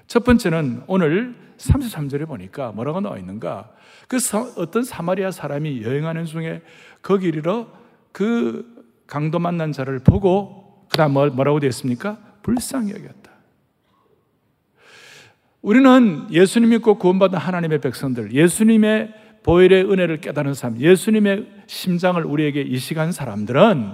첫 0.06 0.24
번째는 0.24 0.82
오늘 0.86 1.34
33절에 1.58 2.26
보니까 2.26 2.72
뭐라고 2.72 3.00
나와 3.00 3.18
있는가? 3.18 3.70
그 4.08 4.18
어떤 4.56 4.82
사마리아 4.82 5.30
사람이 5.30 5.82
여행하는 5.82 6.24
중에 6.24 6.62
거기 7.02 7.28
이르러 7.28 7.68
그 8.12 8.84
강도 9.06 9.38
만난 9.38 9.72
자를 9.72 9.98
보고 9.98 10.86
그다음 10.90 11.12
뭐, 11.12 11.26
뭐라고 11.28 11.60
되어 11.60 11.68
있습니까? 11.68 12.18
불쌍히 12.42 12.90
여겼다. 12.90 13.30
우리는 15.62 16.26
예수님 16.30 16.70
믿고 16.70 16.98
구원받은 16.98 17.38
하나님의 17.38 17.80
백성들, 17.80 18.32
예수님의 18.32 19.14
보혈의 19.42 19.90
은혜를 19.90 20.20
깨달은 20.20 20.54
사람, 20.54 20.78
예수님의 20.78 21.46
심장을 21.66 22.22
우리에게 22.22 22.60
이식한 22.62 23.12
사람들은 23.12 23.92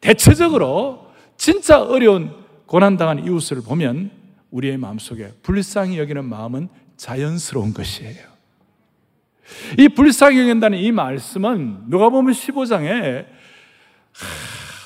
대체적으로 0.00 1.10
진짜 1.36 1.82
어려운 1.82 2.34
고난당한 2.66 3.24
이웃을 3.24 3.62
보면 3.62 4.10
우리의 4.50 4.76
마음속에 4.78 5.32
불쌍히 5.42 5.98
여기는 5.98 6.24
마음은 6.24 6.68
자연스러운 6.96 7.72
것이에요. 7.72 8.30
이 9.78 9.88
불쌍히 9.88 10.38
여긴다는 10.40 10.78
이 10.78 10.92
말씀은 10.92 11.88
누가 11.88 12.08
보면 12.08 12.32
15장에 12.32 13.26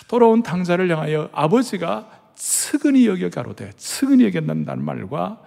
돌아온 0.09 0.43
당자를 0.43 0.91
향하여 0.91 1.29
아버지가 1.33 2.25
측은히 2.35 3.07
여겨 3.07 3.31
가로되 3.31 3.73
측은히 3.77 4.25
여긴다는 4.25 4.85
말과 4.85 5.43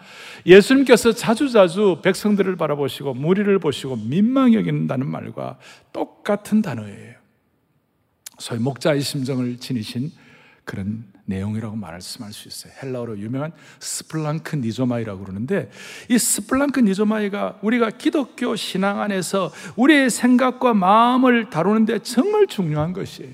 예수님께서 0.45 1.13
자주자주 1.13 1.99
백성들을 2.03 2.55
바라보시고 2.55 3.13
무리를 3.13 3.59
보시고 3.59 3.97
민망히 3.97 4.55
여긴다는 4.55 5.07
말과 5.07 5.57
똑같은 5.91 6.61
단어예요. 6.61 7.15
소위 8.39 8.59
목자의 8.59 9.01
심정을 9.01 9.57
지니신 9.57 10.11
그런 10.63 11.05
내용이라고 11.27 11.75
말씀할 11.75 12.31
수 12.33 12.47
있어요. 12.47 12.73
헬라어로 12.81 13.19
유명한 13.19 13.51
σπλαγχνίζομαι라고 13.79 15.21
그러는데 15.21 15.69
이 16.09 16.17
σπλαγχνίζομαι가 16.17 17.59
우리가 17.61 17.91
기독교 17.91 18.55
신앙 18.55 19.01
안에서 19.01 19.51
우리의 19.75 20.09
생각과 20.09 20.73
마음을 20.73 21.49
다루는데 21.49 21.99
정말 21.99 22.47
중요한 22.47 22.93
것이에요. 22.93 23.33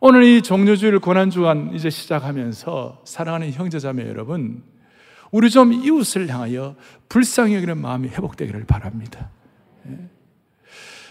오늘 0.00 0.24
이 0.24 0.42
종려주일 0.42 0.98
고난주간 0.98 1.72
이제 1.74 1.88
시작하면서 1.88 3.02
사랑하는 3.04 3.52
형제자매 3.52 4.06
여러분, 4.06 4.62
우리 5.30 5.48
좀 5.48 5.72
이웃을 5.72 6.28
향하여 6.28 6.76
불쌍히 7.08 7.54
여기는 7.54 7.78
마음이 7.78 8.08
회복되기를 8.08 8.64
바랍니다. 8.64 9.30
예. 9.88 9.98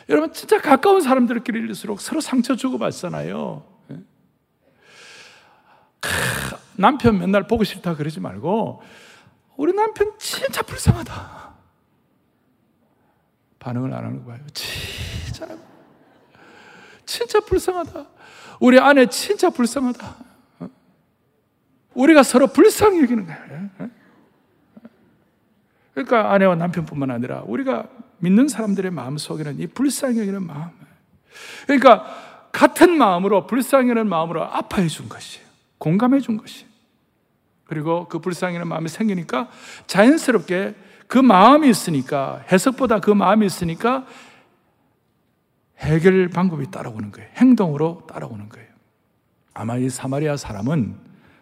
여러분, 0.09 0.31
진짜 0.31 0.61
가까운 0.61 1.01
사람들끼리일수록 1.01 2.01
서로 2.01 2.21
상처 2.21 2.55
주고 2.55 2.77
받잖아요. 2.77 3.72
예? 6.05 6.57
남편 6.75 7.19
맨날 7.19 7.47
보고 7.47 7.63
싶다 7.63 7.95
그러지 7.95 8.19
말고, 8.19 8.81
우리 9.57 9.73
남편 9.73 10.13
진짜 10.17 10.61
불쌍하다. 10.61 11.53
반응을 13.59 13.93
안 13.93 14.05
하는 14.05 14.25
거예요. 14.25 14.41
진짜, 14.53 15.47
진짜 17.05 17.39
불쌍하다. 17.39 18.07
우리 18.59 18.79
아내 18.79 19.05
진짜 19.07 19.49
불쌍하다. 19.49 20.15
어? 20.59 20.69
우리가 21.93 22.23
서로 22.23 22.47
불쌍히 22.47 23.01
여기는 23.01 23.25
거예요. 23.25 23.69
예? 23.81 23.89
그러니까 25.93 26.31
아내와 26.33 26.55
남편뿐만 26.55 27.11
아니라 27.11 27.43
우리가 27.45 27.87
믿는 28.17 28.47
사람들의 28.47 28.91
마음 28.91 29.17
속에는 29.17 29.59
이 29.59 29.67
불쌍히 29.67 30.19
여기는 30.19 30.43
마음. 30.43 30.69
그러니까 31.65 32.49
같은 32.51 32.97
마음으로 32.97 33.47
불쌍히 33.47 33.89
여기는 33.89 34.07
마음으로 34.07 34.43
아파해 34.43 34.87
준 34.87 35.07
것이에요. 35.09 35.42
공감해 35.83 36.21
준 36.21 36.37
것이에요. 36.37 36.69
그리고 37.65 38.07
그 38.07 38.19
불쌍히 38.19 38.55
여기는 38.55 38.69
마음이 38.69 38.87
생기니까 38.87 39.49
자연스럽게 39.85 40.75
그 41.07 41.17
마음이 41.17 41.69
있으니까 41.69 42.41
해석보다 42.49 43.01
그 43.01 43.11
마음이 43.11 43.45
있으니까 43.45 44.07
해결 45.79 46.29
방법이 46.29 46.71
따라오는 46.71 47.11
거예요. 47.11 47.29
행동으로 47.35 48.07
따라오는 48.07 48.47
거예요. 48.47 48.69
아마 49.53 49.75
이 49.75 49.89
사마리아 49.89 50.37
사람은 50.37 50.95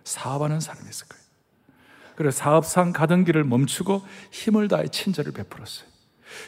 사업하는 0.05 0.59
사람이었을 0.59 1.07
거예요. 1.07 1.23
그래서 2.15 2.39
사업상 2.39 2.93
가던 2.93 3.25
길을 3.25 3.43
멈추고 3.43 4.01
힘을 4.31 4.69
다해 4.69 4.87
친절을 4.87 5.33
베풀었어요. 5.33 5.87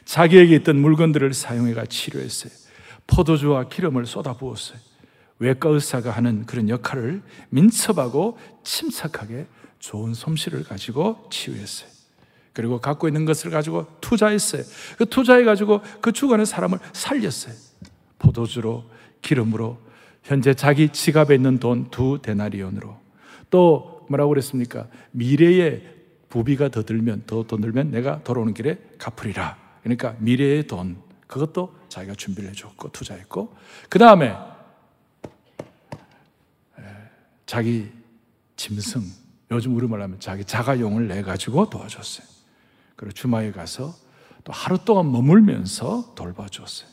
자기에게 0.05 0.55
있던 0.55 0.77
물건들을 0.77 1.31
사용해가 1.31 1.85
치료했어요. 1.85 2.51
포도주와 3.05 3.65
기름을 3.65 4.07
쏟아 4.07 4.33
부었어요. 4.33 4.79
외과 5.39 5.69
의사가 5.69 6.11
하는 6.11 6.45
그런 6.45 6.69
역할을 6.69 7.21
민첩하고 7.49 8.37
침착하게 8.63 9.47
좋은 9.79 10.13
솜씨를 10.13 10.63
가지고 10.63 11.27
치유했어요. 11.29 11.89
그리고 12.53 12.79
갖고 12.79 13.07
있는 13.07 13.25
것을 13.25 13.49
가지고 13.49 13.87
투자했어요. 13.99 14.63
그 14.97 15.05
투자해가지고 15.05 15.81
그 16.01 16.11
죽어가는 16.11 16.45
사람을 16.45 16.79
살렸어요. 16.93 17.53
포도주로, 18.19 18.85
기름으로, 19.21 19.79
현재 20.23 20.53
자기 20.53 20.89
지갑에 20.89 21.35
있는 21.35 21.57
돈 21.59 21.89
두 21.91 22.19
데나리온으로. 22.21 22.95
또 23.49 24.05
뭐라고 24.09 24.29
그랬습니까? 24.29 24.87
미래에 25.11 25.81
부비가 26.29 26.69
더 26.69 26.83
들면, 26.83 27.23
더돈 27.27 27.61
들면 27.61 27.91
내가 27.91 28.23
돌아오는 28.23 28.53
길에 28.53 28.79
갚으리라. 28.97 29.57
그러니까 29.83 30.15
미래의 30.19 30.67
돈, 30.67 30.97
그것도 31.27 31.75
자기가 31.89 32.15
준비를 32.15 32.49
해줬고, 32.51 32.91
투자했고, 32.91 33.55
그 33.89 33.99
다음에 33.99 34.35
자기 37.45 37.91
짐승, 38.55 39.03
요즘 39.51 39.75
우리 39.75 39.87
말하면 39.87 40.19
자기 40.19 40.43
자가용을 40.45 41.07
내 41.07 41.21
가지고 41.21 41.69
도와줬어요. 41.69 42.25
그리고 42.95 43.13
주마에 43.13 43.51
가서 43.51 43.95
또 44.43 44.51
하루 44.53 44.77
동안 44.83 45.11
머물면서 45.11 46.13
돌봐줬어요. 46.15 46.89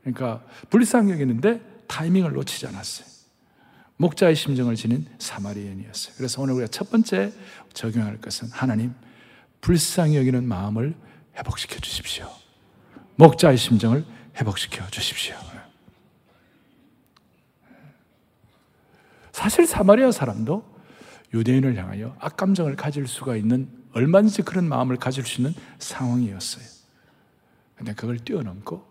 그러니까 0.00 0.44
불쌍히 0.70 1.12
여기는데 1.12 1.60
타이밍을 1.86 2.32
놓치지 2.32 2.66
않았어요. 2.66 3.06
목자의 3.96 4.36
심정을 4.36 4.76
지닌 4.76 5.06
사마리아인이었어요. 5.18 6.14
그래서 6.16 6.40
오늘 6.40 6.54
우리가 6.54 6.68
첫 6.70 6.90
번째 6.90 7.32
적용할 7.74 8.20
것은 8.20 8.48
하나님 8.52 8.94
불쌍히 9.60 10.16
여기는 10.16 10.44
마음을 10.46 10.94
회복시켜 11.36 11.80
주십시오. 11.80 12.30
목자의 13.16 13.56
심정을 13.56 14.04
회복시켜 14.36 14.86
주십시오. 14.90 15.34
사실 19.38 19.68
사마리아 19.68 20.10
사람도 20.10 20.64
유대인을 21.32 21.76
향하여 21.76 22.16
악감정을 22.18 22.74
가질 22.74 23.06
수가 23.06 23.36
있는 23.36 23.70
얼마든지 23.92 24.42
그런 24.42 24.68
마음을 24.68 24.96
가질 24.96 25.24
수 25.24 25.40
있는 25.40 25.54
상황이었어요. 25.78 26.64
근데 27.76 27.94
그걸 27.94 28.18
뛰어넘고 28.18 28.84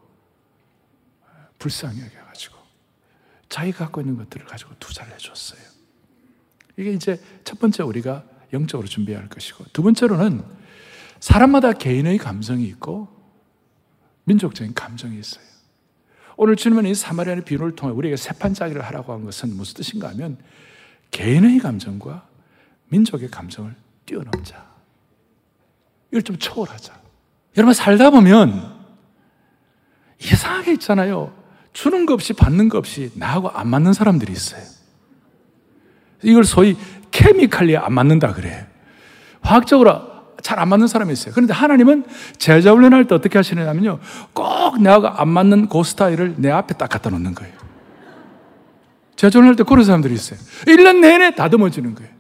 불쌍히 1.60 2.00
여겨가지고 2.00 2.56
자기가 3.50 3.86
갖고 3.86 4.00
있는 4.00 4.16
것들을 4.16 4.46
가지고 4.46 4.74
투자를 4.80 5.14
해줬어요. 5.16 5.60
이게 6.78 6.94
이제 6.94 7.22
첫 7.44 7.60
번째 7.60 7.84
우리가 7.84 8.24
영적으로 8.54 8.88
준비해야 8.88 9.20
할 9.20 9.28
것이고 9.28 9.66
두 9.74 9.84
번째로는 9.84 10.46
사람마다 11.20 11.74
개인의 11.74 12.20
감정이 12.20 12.64
있고 12.68 13.10
민족적인 14.24 14.74
감정이 14.74 15.20
있어요. 15.20 15.47
오늘 16.38 16.56
주님은 16.56 16.86
이 16.86 16.94
사마리아의 16.94 17.44
비유를 17.44 17.76
통해 17.76 17.94
우리에게 17.94 18.16
세판짜기를 18.16 18.84
하라고 18.86 19.12
한 19.12 19.26
것은 19.26 19.56
무슨 19.58 19.74
뜻인가 19.76 20.10
하면 20.10 20.38
개인의 21.10 21.60
감정과 21.60 22.28
민족의 22.90 23.30
감정을 23.30 23.76
뛰어넘자. 24.06 24.66
이걸 26.10 26.22
좀 26.22 26.38
초월하자. 26.38 26.94
여러분 27.58 27.74
살다 27.74 28.12
보면 28.12 28.78
이상하게 30.22 30.74
있잖아요. 30.74 31.36
주는 31.74 32.06
것 32.06 32.14
없이 32.14 32.34
받는 32.34 32.70
것 32.70 32.78
없이 32.78 33.12
나하고 33.16 33.50
안 33.50 33.68
맞는 33.68 33.94
사람들이 33.94 34.32
있어요. 34.32 34.62
이걸 36.24 36.44
소위 36.44 36.78
케미칼리 37.10 37.76
안 37.78 37.94
맞는다 37.94 38.34
그래. 38.34 38.68
화학적으로 39.42 40.17
잘 40.42 40.60
안 40.60 40.70
맞는 40.70 40.88
사람이 40.88 41.12
있어요. 41.14 41.34
그런데 41.34 41.54
하나님은 41.54 42.06
제자 42.38 42.72
훈련할 42.72 43.06
때 43.06 43.16
어떻게 43.16 43.38
하시느냐면요. 43.38 44.00
꼭 44.34 44.82
내하고 44.82 45.08
안 45.08 45.30
맞는 45.30 45.70
그 45.70 45.84
스타일을 45.84 46.36
내 46.38 46.50
앞에 46.52 46.76
딱 46.76 46.90
갖다 46.90 47.10
놓는 47.10 47.34
거예요. 47.36 47.54
제자 49.16 49.40
훈련할 49.40 49.56
때 49.56 49.64
그런 49.64 49.84
사람들이 49.84 50.14
있어요. 50.14 50.40
1년 50.66 51.00
내내 51.00 51.36
다듬어지는 51.36 51.96
거예요. 51.96 52.12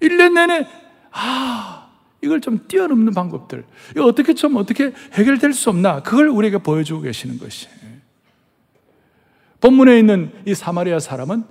1년 0.00 0.32
내내, 0.32 0.66
아, 1.12 1.86
이걸 2.20 2.40
좀 2.40 2.60
뛰어넘는 2.66 3.14
방법들. 3.14 3.64
이거 3.92 4.04
어떻게 4.04 4.34
좀 4.34 4.56
어떻게 4.56 4.92
해결될 5.12 5.52
수 5.52 5.70
없나? 5.70 6.02
그걸 6.02 6.28
우리에게 6.28 6.58
보여주고 6.58 7.02
계시는 7.02 7.38
것이. 7.38 7.68
본문에 9.60 9.98
있는 9.98 10.32
이 10.44 10.54
사마리아 10.54 10.98
사람은 10.98 11.44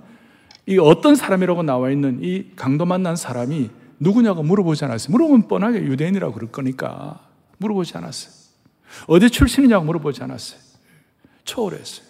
이 0.66 0.78
어떤 0.78 1.14
사람이라고 1.16 1.62
나와 1.62 1.90
있는 1.90 2.20
이 2.22 2.46
강도 2.54 2.86
만난 2.86 3.16
사람이 3.16 3.70
누구냐고 4.04 4.42
물어보지 4.42 4.84
않았어요. 4.84 5.10
물어보면 5.12 5.48
뻔하게 5.48 5.80
유대인이라고 5.82 6.32
그럴 6.34 6.52
거니까 6.52 7.26
물어보지 7.58 7.96
않았어요. 7.96 8.32
어디 9.08 9.30
출신이냐고 9.30 9.84
물어보지 9.86 10.22
않았어요. 10.22 10.60
초월했어요. 11.44 12.04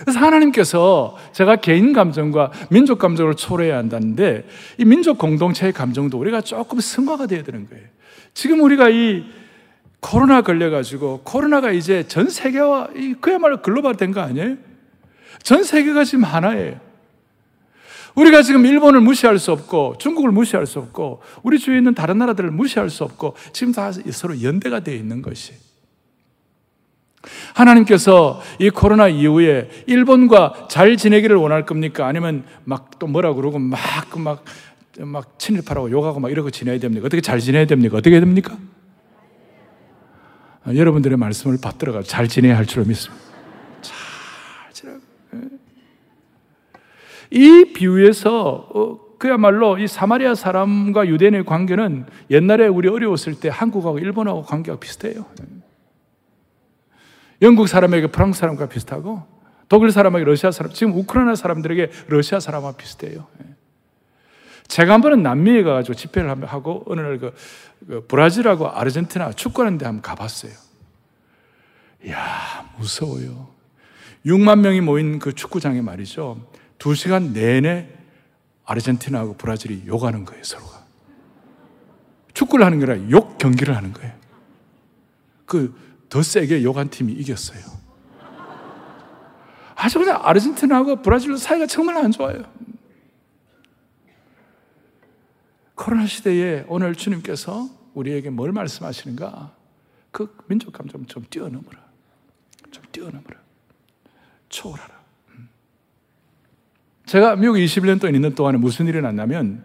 그래서 0.00 0.18
하나님께서 0.18 1.16
제가 1.32 1.56
개인 1.56 1.92
감정과 1.92 2.50
민족 2.70 2.98
감정을 2.98 3.36
초월해야 3.36 3.76
한다는데 3.76 4.48
이 4.78 4.84
민족 4.84 5.18
공동체의 5.18 5.72
감정도 5.72 6.18
우리가 6.18 6.40
조금 6.40 6.80
승화가 6.80 7.26
되어야 7.26 7.44
되는 7.44 7.68
거예요. 7.68 7.84
지금 8.34 8.60
우리가 8.62 8.88
이 8.88 9.24
코로나 10.00 10.42
걸려가지고 10.42 11.20
코로나가 11.22 11.70
이제 11.70 12.08
전 12.08 12.28
세계와 12.28 12.88
그야말로 13.20 13.62
글로벌 13.62 13.96
된 13.96 14.12
거 14.12 14.20
아니에요? 14.20 14.56
전 15.44 15.62
세계가 15.62 16.02
지금 16.04 16.24
하나예요. 16.24 16.80
우리가 18.14 18.42
지금 18.42 18.66
일본을 18.66 19.00
무시할 19.00 19.38
수 19.38 19.52
없고 19.52 19.96
중국을 19.98 20.30
무시할 20.30 20.66
수 20.66 20.78
없고 20.78 21.22
우리 21.42 21.58
주위에 21.58 21.78
있는 21.78 21.94
다른 21.94 22.18
나라들을 22.18 22.50
무시할 22.50 22.90
수 22.90 23.04
없고 23.04 23.34
지금 23.52 23.72
다 23.72 23.90
서로 23.92 24.42
연대가 24.42 24.80
되어 24.80 24.94
있는 24.94 25.22
것이 25.22 25.54
하나님께서 27.54 28.42
이 28.58 28.70
코로나 28.70 29.08
이후에 29.08 29.70
일본과 29.86 30.66
잘 30.68 30.96
지내기를 30.96 31.36
원할 31.36 31.64
겁니까? 31.64 32.06
아니면 32.06 32.44
막 32.64 32.92
또 33.02 33.08
뭐라 33.08 33.34
그러고 33.34 33.58
그 33.58 34.18
막, 34.20 34.44
막 35.00 35.36
친일파라고 35.36 35.90
욕하고 35.90 36.20
막 36.20 36.30
이러고 36.30 36.50
지내야 36.52 36.78
됩니까? 36.78 37.06
어떻게 37.06 37.20
잘 37.20 37.40
지내야 37.40 37.66
됩니까? 37.66 37.96
어떻게 37.96 38.20
됩니까? 38.20 38.56
아, 40.64 40.72
여러분들의 40.72 41.18
말씀을 41.18 41.58
받들어가 41.60 42.04
잘 42.04 42.28
지내야 42.28 42.56
할 42.56 42.64
줄로 42.64 42.84
믿습니다. 42.86 43.24
잘 43.82 44.72
지내. 44.72 44.92
예. 45.34 45.38
이 47.32 47.72
비유에서 47.72 48.68
어, 48.74 48.98
그야말로 49.18 49.78
이 49.78 49.88
사마리아 49.88 50.34
사람과 50.34 51.06
유대인의 51.06 51.44
관계는 51.44 52.06
옛날에 52.30 52.66
우리 52.66 52.88
어려웠을 52.88 53.40
때 53.40 53.48
한국하고 53.48 53.98
일본하고 53.98 54.42
관계가 54.42 54.78
비슷해요. 54.78 55.24
예. 55.40 55.46
영국 57.40 57.68
사람에게 57.68 58.08
프랑스 58.08 58.40
사람과 58.40 58.68
비슷하고 58.68 59.22
독일 59.68 59.90
사람에게 59.90 60.24
러시아 60.24 60.50
사람, 60.50 60.72
지금 60.72 60.94
우크라이나 60.94 61.34
사람들에게 61.34 61.90
러시아 62.08 62.38
사람과 62.38 62.72
비슷해요. 62.72 63.26
예. 63.42 63.54
제가 64.68 64.92
한 64.92 65.00
번은 65.00 65.22
남미에 65.22 65.62
가가지고 65.62 65.94
집회를 65.94 66.44
하고 66.46 66.84
어느 66.86 67.00
날 67.00 67.18
그, 67.18 67.34
그 67.86 68.06
브라질하고 68.08 68.68
아르헨티나 68.68 69.32
축구하는데 69.32 69.86
한번 69.86 70.02
가봤어요. 70.02 70.52
이야, 72.04 72.18
무서워요. 72.76 73.48
6만 74.26 74.60
명이 74.60 74.80
모인 74.82 75.18
그 75.18 75.34
축구장에 75.34 75.80
말이죠. 75.80 76.38
두 76.82 76.96
시간 76.96 77.32
내내 77.32 77.88
아르헨티나하고 78.64 79.36
브라질이 79.36 79.84
욕하는 79.86 80.24
거예요, 80.24 80.42
서로가. 80.42 80.84
축구를 82.34 82.66
하는 82.66 82.80
게 82.80 82.90
아니라 82.90 83.10
욕 83.10 83.38
경기를 83.38 83.76
하는 83.76 83.92
거예요. 83.92 84.12
그 85.46 85.92
더 86.12 86.22
세게 86.22 86.62
욕한 86.62 86.90
팀이 86.90 87.10
이겼어요. 87.14 87.62
아주 89.74 89.98
그냥 89.98 90.20
아르헨티나하고 90.22 91.00
브라질 91.00 91.38
사이가 91.38 91.64
정말 91.66 91.96
안 91.96 92.10
좋아요. 92.10 92.44
코로나 95.74 96.04
시대에 96.04 96.66
오늘 96.68 96.94
주님께서 96.94 97.66
우리에게 97.94 98.28
뭘 98.28 98.52
말씀하시는가? 98.52 99.56
그 100.10 100.36
민족 100.48 100.74
감정 100.74 101.06
좀 101.06 101.24
뛰어넘어라. 101.30 101.82
좀 102.70 102.84
뛰어넘어라. 102.92 103.40
초월하라. 104.50 105.01
음. 107.12 107.12
제가 107.12 107.36
미국 107.36 107.56
21년 107.56 108.00
동안 108.00 108.14
있는 108.14 108.34
동안에 108.34 108.56
무슨 108.56 108.86
일이 108.86 109.00
났냐면 109.02 109.62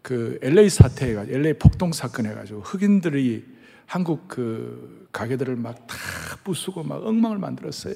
그 0.00 0.38
LA 0.42 0.70
사태가 0.70 1.24
LA 1.28 1.54
폭동 1.54 1.92
사건 1.92 2.26
해가지고 2.26 2.60
흑인들이 2.60 3.44
한국 3.86 4.28
그 4.28 5.08
가게들을 5.10 5.56
막 5.56 5.86
다 5.88 5.96
부수고 6.44 6.84
막 6.84 7.04
엉망을 7.04 7.38
만들었어요. 7.38 7.94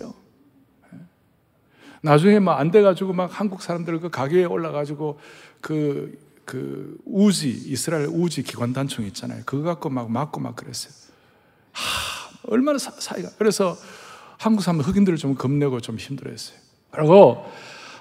예. 0.95 0.99
나중에 2.01 2.41
막 2.41 2.59
안 2.59 2.71
돼가지고 2.73 3.13
막 3.13 3.31
한국 3.39 3.63
사람들 3.63 4.01
그 4.01 4.11
가게에 4.11 4.45
올라가지고 4.45 5.21
그, 5.61 6.19
그 6.45 6.99
우지, 7.05 7.51
이스라엘 7.51 8.07
우지 8.07 8.43
기관단총 8.43 9.05
있잖아요. 9.07 9.43
그거 9.47 9.63
갖고 9.63 9.91
막 9.91 10.11
맞고 10.11 10.41
막 10.41 10.57
그랬어요. 10.57 10.93
하, 11.73 12.31
얼마나 12.49 12.79
사, 12.79 12.91
사이가. 12.91 13.31
그래서 13.39 13.77
한국 14.39 14.63
사람 14.63 14.81
흑인들을 14.81 15.19
좀 15.19 15.37
겁내고 15.37 15.81
좀 15.81 15.97
힘들어 15.97 16.31
했어요. 16.31 16.59
그리고 16.91 17.47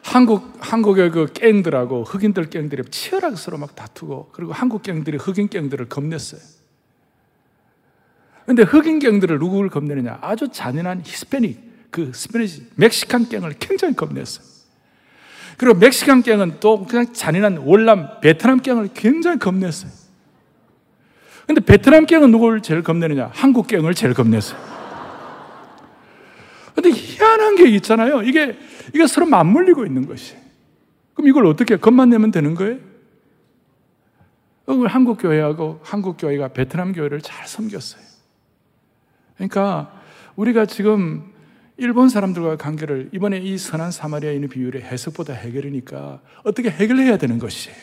한국, 0.03 0.53
한국의 0.59 1.11
그 1.11 1.27
갱들하고 1.31 2.03
흑인들 2.03 2.49
갱들이 2.49 2.83
치열하게 2.89 3.35
서로 3.35 3.57
막 3.57 3.75
다투고, 3.75 4.29
그리고 4.31 4.51
한국 4.51 4.83
갱들이 4.83 5.17
흑인 5.17 5.47
갱들을 5.47 5.89
겁냈어요. 5.89 6.41
근데 8.45 8.63
흑인 8.63 8.99
갱들을 8.99 9.39
누구를 9.39 9.69
겁내느냐? 9.69 10.17
아주 10.21 10.49
잔인한 10.51 11.01
히스패닉, 11.05 11.89
그 11.91 12.11
Spanish, 12.13 12.67
Mexican 12.75 13.29
갱을 13.29 13.55
굉장히 13.59 13.95
겁냈어요. 13.95 14.45
그리고 15.57 15.77
멕시칸 15.77 16.23
갱은 16.23 16.57
또 16.59 16.85
그냥 16.85 17.13
잔인한 17.13 17.57
월남 17.57 18.19
베트남 18.21 18.59
갱을 18.59 18.89
굉장히 18.93 19.37
겁냈어요. 19.37 19.91
근데 21.45 21.61
베트남 21.61 22.05
갱은 22.05 22.31
누구를 22.31 22.61
제일 22.61 22.81
겁내느냐? 22.81 23.29
한국 23.33 23.67
갱을 23.67 23.93
제일 23.93 24.13
겁냈어요. 24.13 24.59
근데 26.73 26.89
희한한 26.89 27.55
게 27.57 27.69
있잖아요. 27.69 28.23
이게 28.23 28.57
이게 28.89 29.07
서로 29.07 29.25
맞물리고 29.25 29.85
있는 29.85 30.05
것이. 30.05 30.35
그럼 31.13 31.27
이걸 31.27 31.45
어떻게 31.45 31.77
겁만 31.77 32.09
내면 32.09 32.31
되는 32.31 32.55
거예요? 32.55 32.79
한국 34.87 35.17
교회하고 35.17 35.81
한국 35.83 36.17
교회가 36.17 36.49
베트남 36.49 36.93
교회를 36.93 37.21
잘 37.21 37.47
섬겼어요. 37.47 38.01
그러니까 39.35 40.01
우리가 40.35 40.65
지금 40.65 41.31
일본 41.77 42.09
사람들과 42.09 42.57
관계를 42.57 43.09
이번에 43.11 43.39
이 43.39 43.57
선한 43.57 43.91
사마리아인의 43.91 44.49
비율의 44.49 44.83
해석보다 44.83 45.33
해결이니까 45.33 46.21
어떻게 46.43 46.69
해결해야 46.69 47.17
되는 47.17 47.39
것이에요. 47.39 47.75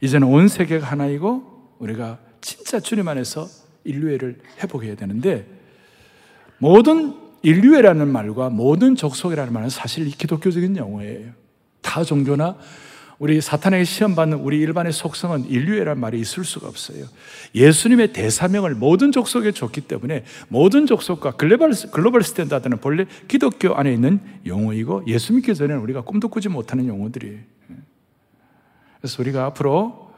이제는 0.00 0.28
온 0.28 0.48
세계가 0.48 0.86
하나이고 0.86 1.76
우리가 1.78 2.18
진짜 2.40 2.80
주님 2.80 3.06
안에서 3.08 3.46
인류애를 3.84 4.38
회복해야 4.62 4.96
되는데 4.96 5.46
모든 6.58 7.25
인류애라는 7.46 8.08
말과 8.08 8.50
모든 8.50 8.96
족속이라는 8.96 9.52
말은 9.52 9.68
사실 9.68 10.08
이 10.08 10.10
기독교적인 10.10 10.76
용어예요. 10.76 11.30
다 11.80 12.02
종교나 12.02 12.56
우리 13.20 13.40
사탄에게 13.40 13.84
시험받는 13.84 14.38
우리 14.38 14.58
일반의 14.58 14.92
속성은 14.92 15.44
인류애란 15.44 16.00
말이 16.00 16.18
있을 16.18 16.42
수가 16.42 16.66
없어요. 16.66 17.04
예수님의 17.54 18.12
대사명을 18.12 18.74
모든 18.74 19.12
족속에 19.12 19.52
줬기 19.52 19.82
때문에 19.82 20.24
모든 20.48 20.86
족속과 20.86 21.36
글로벌, 21.36 21.70
global 21.92 22.24
standard는 22.24 22.78
본래 22.78 23.06
기독교 23.28 23.74
안에 23.76 23.92
있는 23.92 24.18
용어이고 24.44 25.04
예수 25.06 25.32
믿기 25.32 25.54
전에는 25.54 25.80
우리가 25.82 26.00
꿈도 26.00 26.28
꾸지 26.28 26.48
못하는 26.48 26.88
용어들이에요. 26.88 27.38
그래서 28.98 29.22
우리가 29.22 29.44
앞으로 29.44 30.10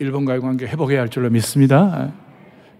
일본과의 0.00 0.40
관계 0.40 0.66
회복해야 0.66 1.02
할 1.02 1.08
줄로 1.08 1.30
믿습니다. 1.30 2.12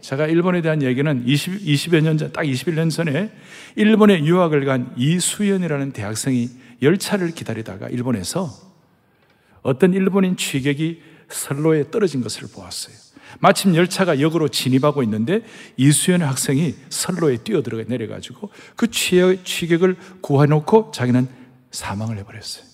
제가 0.01 0.27
일본에 0.27 0.63
대한 0.63 0.83
얘기는 0.83 1.23
20, 1.27 1.65
20여 1.65 2.01
년 2.03 2.19
전, 2.19 2.33
딱 2.33 2.43
21년 2.43 2.91
전에 2.91 3.31
일본에 3.77 4.25
유학을 4.25 4.65
간 4.65 4.93
이수연이라는 4.97 5.93
대학생이 5.93 6.51
열차를 6.83 7.33
기다리다가 7.33 7.89
일본에서 7.89 8.51
어떤 9.63 9.93
일본인 9.93 10.37
취객이 10.37 11.03
선로에 11.29 11.91
떨어진 11.91 12.23
것을 12.23 12.49
보았어요. 12.53 12.97
마침 13.41 13.75
열차가 13.75 14.21
역으로 14.21 14.49
진입하고 14.49 15.03
있는데 15.03 15.43
이수연 15.77 16.23
학생이 16.23 16.75
선로에 16.89 17.39
뛰어들어 17.39 17.83
내려가지고 17.87 18.51
그 18.77 18.91
취객을 18.91 19.97
구해놓고 20.23 20.93
자기는 20.95 21.29
사망을 21.71 22.17
해버렸어요. 22.19 22.65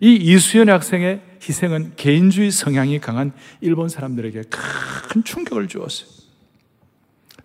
이 0.00 0.14
이수연 0.16 0.68
학생의 0.68 1.20
희생은 1.46 1.94
개인주의 1.96 2.50
성향이 2.50 3.00
강한 3.00 3.32
일본 3.60 3.88
사람들에게 3.88 4.42
큰 5.10 5.24
충격을 5.24 5.68
주었어요. 5.68 6.08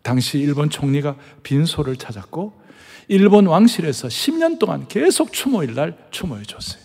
당시 0.04 0.38
일본 0.40 0.70
총리가 0.70 1.18
빈소를 1.44 1.96
찾았고 1.98 2.62
일본 3.10 3.48
왕실에서 3.48 4.08
10년 4.08 4.60
동안 4.60 4.88
계속 4.88 5.34
추모일 5.34 5.74
날 5.74 5.98
추모해 6.12 6.44
줬어요. 6.44 6.82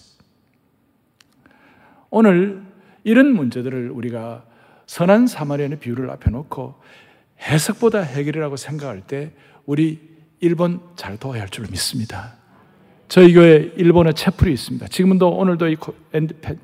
오늘 2.10 2.62
이런 3.04 3.32
문제들을 3.32 3.90
우리가 3.90 4.44
선한 4.86 5.26
사마리아의 5.26 5.78
비유를 5.80 6.10
앞에 6.10 6.30
놓고 6.30 6.80
해석보다 7.40 8.00
해결이라고 8.00 8.56
생각할 8.56 9.06
때 9.06 9.32
우리 9.66 10.00
일본 10.40 10.80
잘 10.96 11.16
도와야 11.18 11.42
할 11.42 11.48
줄 11.48 11.66
믿습니다. 11.70 12.41
저희 13.12 13.34
교회 13.34 13.70
일본에 13.76 14.14
채플이 14.14 14.50
있습니다. 14.54 14.88
지금도 14.88 15.36
오늘도 15.36 15.68
이 15.68 15.76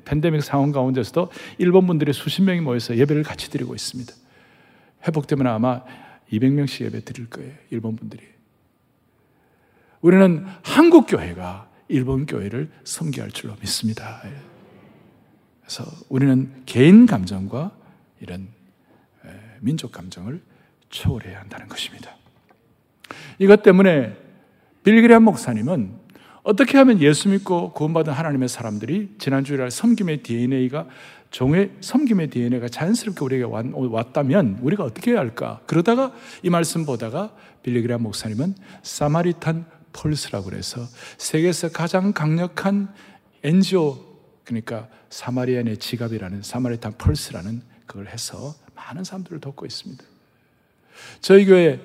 팬데믹 0.03 0.41
상황 0.41 0.71
가운데서도 0.71 1.29
일본 1.59 1.85
분들이 1.85 2.11
수십 2.11 2.41
명이 2.41 2.61
모여서 2.61 2.97
예배를 2.97 3.21
같이 3.21 3.51
드리고 3.51 3.75
있습니다. 3.75 4.11
회복되면 5.05 5.45
아마 5.45 5.83
200명씩 6.33 6.85
예배 6.85 7.05
드릴 7.05 7.29
거예요. 7.29 7.53
일본 7.69 7.95
분들이. 7.95 8.23
우리는 10.01 10.43
한국 10.63 11.05
교회가 11.05 11.69
일본 11.87 12.25
교회를 12.25 12.71
섬기할 12.83 13.29
줄로 13.29 13.53
믿습니다. 13.61 14.23
그래서 15.61 15.85
우리는 16.09 16.51
개인 16.65 17.05
감정과 17.05 17.77
이런 18.21 18.47
민족 19.59 19.91
감정을 19.91 20.41
초월해야 20.89 21.41
한다는 21.41 21.67
것입니다. 21.67 22.17
이것 23.37 23.61
때문에 23.61 24.17
빌그리안 24.83 25.21
목사님은 25.21 26.08
어떻게 26.43 26.77
하면 26.77 27.01
예수 27.01 27.29
믿고 27.29 27.73
구원받은 27.73 28.13
하나님의 28.13 28.49
사람들이 28.49 29.15
지난주에 29.19 29.69
섬김의 29.69 30.23
DNA가 30.23 30.87
종의 31.31 31.71
섬김의 31.81 32.29
DNA가 32.29 32.69
자연스럽게 32.69 33.23
우리에게 33.23 33.45
왔다면 33.45 34.59
우리가 34.61 34.83
어떻게 34.83 35.11
해야 35.11 35.19
할까? 35.19 35.61
그러다가 35.67 36.13
이 36.41 36.49
말씀 36.49 36.85
보다가 36.85 37.35
빌리그라 37.61 37.97
목사님은 37.99 38.55
사마리탄 38.81 39.65
펄스라고 39.93 40.45
그래서 40.45 40.81
세계에서 41.17 41.69
가장 41.69 42.13
강력한 42.13 42.93
NGO 43.43 43.97
그러니까 44.43 44.87
사마리안의 45.09 45.77
지갑이라는 45.77 46.41
사마리탄 46.41 46.93
펄스라는 46.97 47.61
그걸 47.85 48.07
해서 48.07 48.55
많은 48.75 49.03
사람들을 49.03 49.39
돕고 49.39 49.65
있습니다. 49.65 50.03
저희 51.21 51.45
교회 51.45 51.79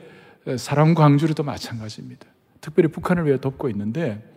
사람 0.56 0.94
광주로도 0.94 1.42
마찬가지입니다. 1.42 2.26
특별히 2.60 2.88
북한을 2.88 3.26
위해 3.26 3.38
돕고 3.38 3.68
있는데 3.70 4.33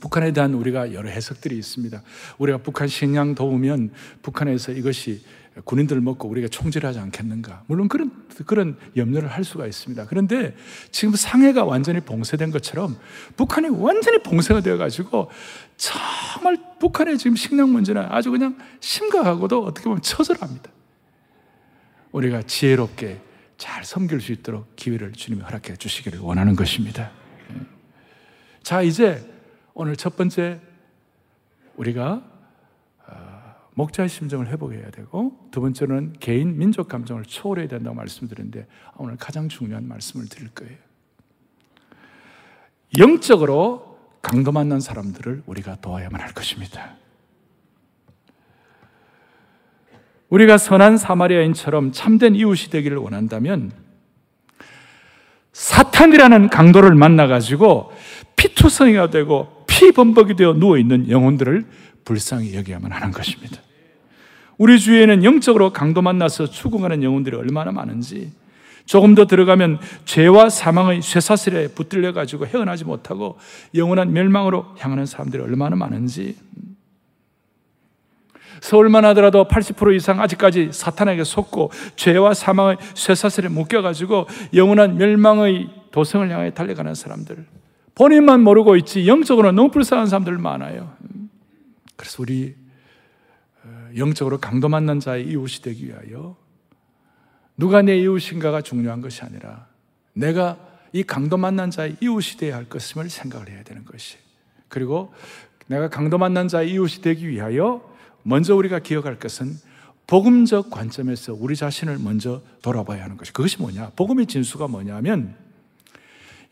북한에 0.00 0.32
대한 0.32 0.54
우리가 0.54 0.92
여러 0.92 1.08
해석들이 1.08 1.56
있습니다. 1.56 2.02
우리가 2.38 2.58
북한 2.58 2.88
식량 2.88 3.34
도우면 3.34 3.90
북한에서 4.22 4.72
이것이 4.72 5.22
군인들 5.64 6.00
먹고 6.00 6.28
우리가 6.28 6.48
총질하지 6.48 6.98
않겠는가. 6.98 7.64
물론 7.66 7.88
그런, 7.88 8.10
그런 8.44 8.76
염려를 8.96 9.28
할 9.28 9.42
수가 9.42 9.66
있습니다. 9.66 10.06
그런데 10.06 10.54
지금 10.90 11.14
상해가 11.14 11.64
완전히 11.64 12.00
봉쇄된 12.00 12.50
것처럼 12.50 12.98
북한이 13.36 13.68
완전히 13.70 14.18
봉쇄가 14.18 14.60
되어가지고 14.60 15.30
정말 15.76 16.58
북한의 16.78 17.16
지금 17.16 17.36
식량 17.36 17.72
문제는 17.72 18.06
아주 18.10 18.30
그냥 18.30 18.58
심각하고도 18.80 19.64
어떻게 19.64 19.84
보면 19.84 20.02
처절합니다. 20.02 20.70
우리가 22.12 22.42
지혜롭게 22.42 23.20
잘 23.56 23.84
섬길 23.84 24.20
수 24.20 24.32
있도록 24.32 24.76
기회를 24.76 25.12
주님이 25.12 25.42
허락해 25.42 25.76
주시기를 25.76 26.18
원하는 26.18 26.54
것입니다. 26.54 27.10
자, 28.62 28.82
이제 28.82 29.24
오늘 29.78 29.94
첫 29.94 30.16
번째 30.16 30.58
우리가 31.76 32.22
어, 33.08 33.54
목자의 33.74 34.08
심정을 34.08 34.48
회복해야 34.48 34.90
되고 34.90 35.38
두 35.50 35.60
번째는 35.60 36.14
개인 36.18 36.56
민족 36.56 36.88
감정을 36.88 37.24
초월해야 37.24 37.68
된다고 37.68 37.94
말씀드렸는데 37.94 38.66
오늘 38.96 39.18
가장 39.18 39.50
중요한 39.50 39.86
말씀을 39.86 40.30
드릴 40.30 40.48
거예요. 40.54 40.74
영적으로 42.96 43.98
강도 44.22 44.50
만난 44.50 44.80
사람들을 44.80 45.42
우리가 45.44 45.76
도와야만 45.82 46.22
할 46.22 46.32
것입니다. 46.32 46.94
우리가 50.30 50.56
선한 50.56 50.96
사마리아인처럼 50.96 51.92
참된 51.92 52.34
이웃이 52.34 52.70
되기를 52.70 52.96
원한다면 52.96 53.72
사탄이라는 55.52 56.48
강도를 56.48 56.94
만나 56.94 57.26
가지고 57.26 57.92
피투성이가 58.36 59.10
되고 59.10 59.55
피범벅이 59.76 60.34
되어 60.36 60.54
누워있는 60.54 61.10
영혼들을 61.10 61.64
불쌍히 62.04 62.54
여기야만 62.56 62.92
하는 62.92 63.12
것입니다. 63.12 63.60
우리 64.58 64.78
주위에는 64.78 65.22
영적으로 65.22 65.72
강도 65.72 66.00
만나서 66.00 66.46
죽어가는 66.46 67.02
영혼들이 67.02 67.36
얼마나 67.36 67.72
많은지 67.72 68.32
조금 68.86 69.14
더 69.14 69.26
들어가면 69.26 69.80
죄와 70.04 70.48
사망의 70.48 71.02
쇠사슬에 71.02 71.68
붙들려 71.68 72.12
가지고 72.12 72.46
헤어나지 72.46 72.84
못하고 72.84 73.36
영원한 73.74 74.12
멸망으로 74.12 74.64
향하는 74.78 75.04
사람들이 75.04 75.42
얼마나 75.42 75.76
많은지 75.76 76.36
서울만 78.60 79.04
하더라도 79.06 79.46
80% 79.46 79.94
이상 79.94 80.20
아직까지 80.20 80.70
사탄에게 80.72 81.24
속고 81.24 81.70
죄와 81.96 82.32
사망의 82.32 82.78
쇠사슬에 82.94 83.48
묶여 83.48 83.82
가지고 83.82 84.26
영원한 84.54 84.96
멸망의 84.96 85.68
도성을 85.90 86.30
향해 86.30 86.50
달려가는 86.54 86.94
사람들. 86.94 87.44
본인만 87.96 88.42
모르고 88.42 88.76
있지 88.76 89.08
영적으로 89.08 89.52
너무 89.52 89.70
불쌍한 89.70 90.06
사람들 90.06 90.36
많아요. 90.38 90.94
그래서 91.96 92.22
우리 92.22 92.54
어, 93.64 93.88
영적으로 93.96 94.38
강도 94.38 94.68
만난 94.68 95.00
자의 95.00 95.26
이웃이 95.26 95.62
되기 95.62 95.88
위하여 95.88 96.36
누가 97.56 97.80
내 97.80 97.98
이웃인가가 97.98 98.60
중요한 98.60 99.00
것이 99.00 99.22
아니라 99.22 99.66
내가 100.12 100.58
이 100.92 101.02
강도 101.02 101.38
만난 101.38 101.70
자의 101.70 101.96
이웃이 102.02 102.36
되어야 102.38 102.56
할 102.56 102.64
것임을 102.66 103.08
생각을 103.08 103.48
해야 103.48 103.62
되는 103.62 103.84
것이. 103.86 104.18
그리고 104.68 105.14
내가 105.66 105.88
강도 105.88 106.18
만난 106.18 106.48
자의 106.48 106.72
이웃이 106.72 107.00
되기 107.00 107.26
위하여 107.26 107.82
먼저 108.22 108.54
우리가 108.54 108.80
기억할 108.80 109.18
것은 109.18 109.54
복음적 110.06 110.70
관점에서 110.70 111.34
우리 111.34 111.56
자신을 111.56 111.98
먼저 111.98 112.42
돌아봐야 112.60 113.04
하는 113.04 113.16
것이. 113.16 113.32
그것이 113.32 113.58
뭐냐? 113.58 113.92
복음의 113.96 114.26
진수가 114.26 114.68
뭐냐면 114.68 115.34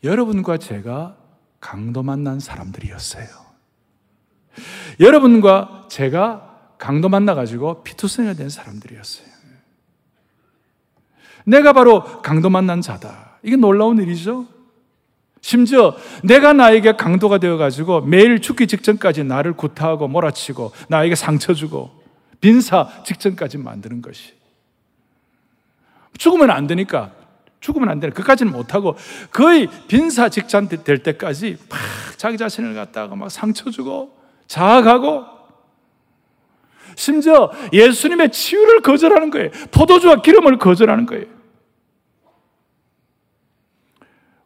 여러분과 0.03 0.57
제가 0.57 1.17
강도 1.65 2.03
만난 2.03 2.39
사람들이었어요. 2.39 3.25
여러분과 4.99 5.87
제가 5.89 6.75
강도 6.77 7.09
만나가지고 7.09 7.83
피투성이가 7.83 8.35
된 8.35 8.49
사람들이었어요. 8.49 9.25
내가 11.45 11.73
바로 11.73 12.21
강도 12.21 12.51
만난 12.51 12.81
자다. 12.81 13.39
이게 13.41 13.55
놀라운 13.55 13.97
일이죠? 13.97 14.45
심지어 15.41 15.97
내가 16.23 16.53
나에게 16.53 16.97
강도가 16.97 17.39
되어가지고 17.39 18.01
매일 18.01 18.41
죽기 18.41 18.67
직전까지 18.67 19.23
나를 19.23 19.53
구타하고 19.53 20.07
몰아치고 20.07 20.71
나에게 20.89 21.15
상처 21.15 21.55
주고 21.55 21.89
빈사 22.41 22.89
직전까지 23.03 23.57
만드는 23.57 24.03
것이. 24.03 24.35
죽으면 26.19 26.51
안 26.51 26.67
되니까 26.67 27.11
죽으면 27.65 27.89
안 27.89 27.99
되는 27.99 28.13
그까지는 28.13 28.51
못하고 28.51 28.95
거의 29.31 29.67
빈사 29.87 30.29
직전 30.29 30.67
될 30.67 30.99
때까지 30.99 31.57
막 31.67 31.79
자기 32.17 32.37
자신을 32.37 32.75
갖다가 32.75 33.15
막 33.15 33.31
상처 33.31 33.71
주고 33.71 34.15
자학하고 34.45 35.25
심지어 36.95 37.51
예수님의 37.73 38.31
치유를 38.31 38.81
거절하는 38.81 39.31
거예요. 39.31 39.49
포도주와 39.71 40.21
기름을 40.21 40.59
거절하는 40.59 41.07
거예요. 41.07 41.25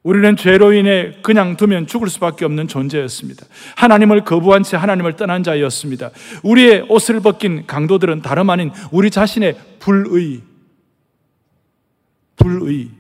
우리는 0.02 0.38
죄로 0.38 0.72
인해 0.72 1.18
그냥 1.22 1.58
두면 1.58 1.86
죽을 1.86 2.08
수밖에 2.08 2.46
없는 2.46 2.70
존재였습니다. 2.70 3.46
하나님을 3.76 4.24
거부한 4.24 4.64
채 4.64 4.78
하나님을 4.78 5.18
떠난 5.18 5.44
자였습니다. 5.44 6.12
우리의 6.44 6.86
옷을 6.88 7.20
벗긴 7.20 7.68
강도들은 7.68 8.22
다름 8.22 8.50
아닌 8.50 8.72
우리 8.92 9.12
자신의 9.12 9.58
불의, 9.80 10.42
불의. 12.38 12.99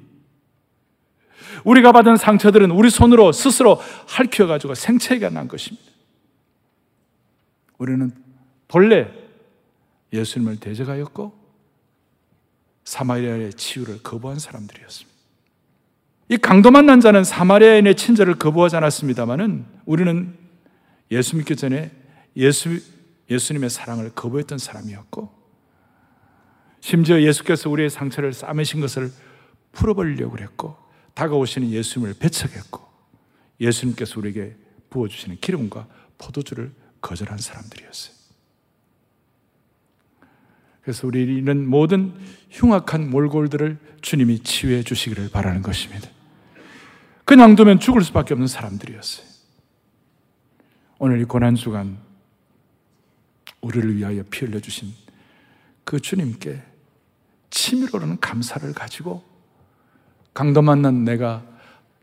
우리가 1.63 1.91
받은 1.91 2.17
상처들은 2.17 2.71
우리 2.71 2.89
손으로 2.89 3.31
스스로 3.31 3.79
핥혀가지고 4.07 4.75
생체가 4.75 5.29
난 5.29 5.47
것입니다. 5.47 5.89
우리는 7.77 8.11
본래 8.67 9.11
예수님을 10.13 10.57
대적하였고 10.57 11.33
사마리아의 12.83 13.53
치유를 13.53 14.01
거부한 14.03 14.39
사람들이었습니다. 14.39 15.09
이 16.29 16.37
강도 16.37 16.69
만난 16.69 17.01
자는 17.01 17.23
사마리아인의 17.23 17.95
친절을 17.95 18.35
거부하지 18.35 18.75
않았습니다만은 18.75 19.65
우리는 19.85 20.35
예수 21.11 21.35
믿기 21.35 21.55
전에 21.55 21.91
예수, 22.37 22.79
예수님의 23.29 23.69
사랑을 23.69 24.11
거부했던 24.11 24.59
사람이었고 24.59 25.39
심지어 26.81 27.21
예수께서 27.21 27.69
우리의 27.69 27.89
상처를 27.89 28.33
싸매신 28.33 28.79
것을 28.79 29.11
풀어버리려고 29.71 30.31
그랬고 30.31 30.77
다가오시는 31.19 31.71
예수님을 31.71 32.13
배척했고 32.13 32.79
예수님께서 33.59 34.21
우리에게 34.21 34.55
부어주시는 34.89 35.39
기름과 35.41 35.85
포도주를 36.17 36.73
거절한 37.01 37.37
사람들이었어요. 37.37 38.15
그래서 40.81 41.05
우리는 41.07 41.67
모든 41.67 42.13
흉악한 42.51 43.09
몰골들을 43.09 43.77
주님이 44.01 44.43
치유해 44.43 44.81
주시기를 44.81 45.29
바라는 45.29 45.61
것입니다. 45.61 46.09
그냥 47.25 47.57
두면 47.57 47.81
죽을 47.81 48.01
수밖에 48.01 48.33
없는 48.33 48.47
사람들이었어요. 48.47 49.27
오늘 50.99 51.19
이 51.19 51.25
고난주간 51.25 51.99
우리를 53.59 53.97
위하여 53.97 54.23
피 54.31 54.45
흘려주신 54.45 54.93
그 55.83 55.99
주님께 55.99 56.63
치밀어오는 57.49 58.21
감사를 58.21 58.73
가지고 58.73 59.28
강도 60.39 60.61
만난 60.61 61.03
내가 61.03 61.43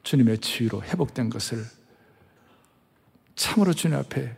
주님의 0.02 0.40
치유로 0.40 0.82
회복된 0.82 1.30
것을 1.30 1.64
참으로 3.34 3.72
주님 3.72 3.96
앞에 3.96 4.36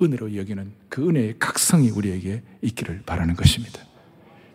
은혜로 0.00 0.34
여기는 0.34 0.72
그 0.88 1.06
은혜의 1.06 1.38
각성이 1.38 1.90
우리에게 1.90 2.42
있기를 2.62 3.02
바라는 3.04 3.36
것입니다. 3.36 3.82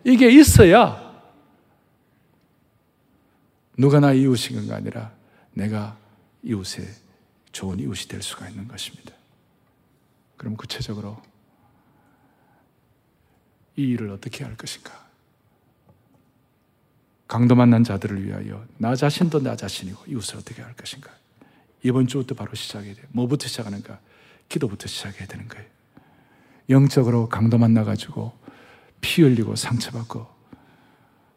이게 0.02 0.28
있어야 0.28 1.22
누가 3.78 4.00
나 4.00 4.12
이웃인 4.12 4.56
건가 4.56 4.74
아니라 4.74 5.12
내가 5.52 5.96
이웃의 6.42 6.84
좋은 7.52 7.78
이웃이 7.78 8.08
될 8.08 8.22
수가 8.22 8.48
있는 8.48 8.66
것입니다. 8.66 9.12
그럼 10.36 10.56
구체적으로 10.56 11.22
이 13.76 13.82
일을 13.82 14.10
어떻게 14.10 14.42
할 14.42 14.56
것인가? 14.56 15.03
강도 17.26 17.54
만난 17.54 17.84
자들을 17.84 18.24
위하여 18.24 18.64
나 18.76 18.94
자신도 18.94 19.40
나 19.40 19.56
자신이고 19.56 20.04
이웃을 20.06 20.36
어떻게 20.36 20.62
할 20.62 20.74
것인가? 20.74 21.10
이번 21.82 22.06
주부터 22.06 22.34
바로 22.34 22.54
시작해야 22.54 22.94
돼요. 22.94 23.06
뭐부터 23.10 23.46
시작하는가? 23.48 23.98
기도부터 24.48 24.86
시작해야 24.86 25.26
되는 25.26 25.48
거예요. 25.48 25.66
영적으로 26.70 27.28
강도 27.28 27.58
만나가지고 27.58 28.32
피 29.00 29.22
흘리고 29.22 29.54
상처받고 29.56 30.26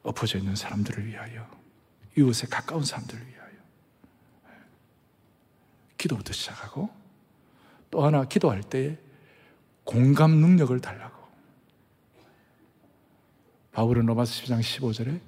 엎어져 0.03 0.37
있는 0.37 0.55
사람들을 0.55 1.05
위하여 1.05 1.49
이웃에 2.17 2.47
가까운 2.49 2.83
사람들을 2.83 3.27
위하여 3.27 3.51
기도부터 5.97 6.31
시작하고 6.31 6.89
또 7.91 8.05
하나 8.05 8.25
기도할 8.25 8.61
때 8.61 8.97
공감 9.83 10.31
능력을 10.31 10.79
달라고. 10.79 11.17
바울은 13.71 14.05
로마서 14.05 14.43
10장 14.43 14.59
15절에 14.59 15.19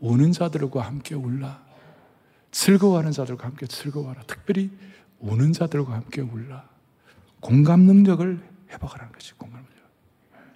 우는 0.00 0.32
자들과 0.32 0.82
함께 0.82 1.14
울라. 1.14 1.62
즐거워하는 2.50 3.12
자들과 3.12 3.46
함께 3.46 3.66
즐거워하라. 3.66 4.22
특별히 4.26 4.70
우는 5.20 5.52
자들과 5.52 5.94
함께 5.94 6.20
울라. 6.20 6.68
공감 7.40 7.82
능력을 7.82 8.40
회복하라는 8.70 9.12
거지, 9.12 9.34
공감 9.34 9.64
능력. 9.64 9.80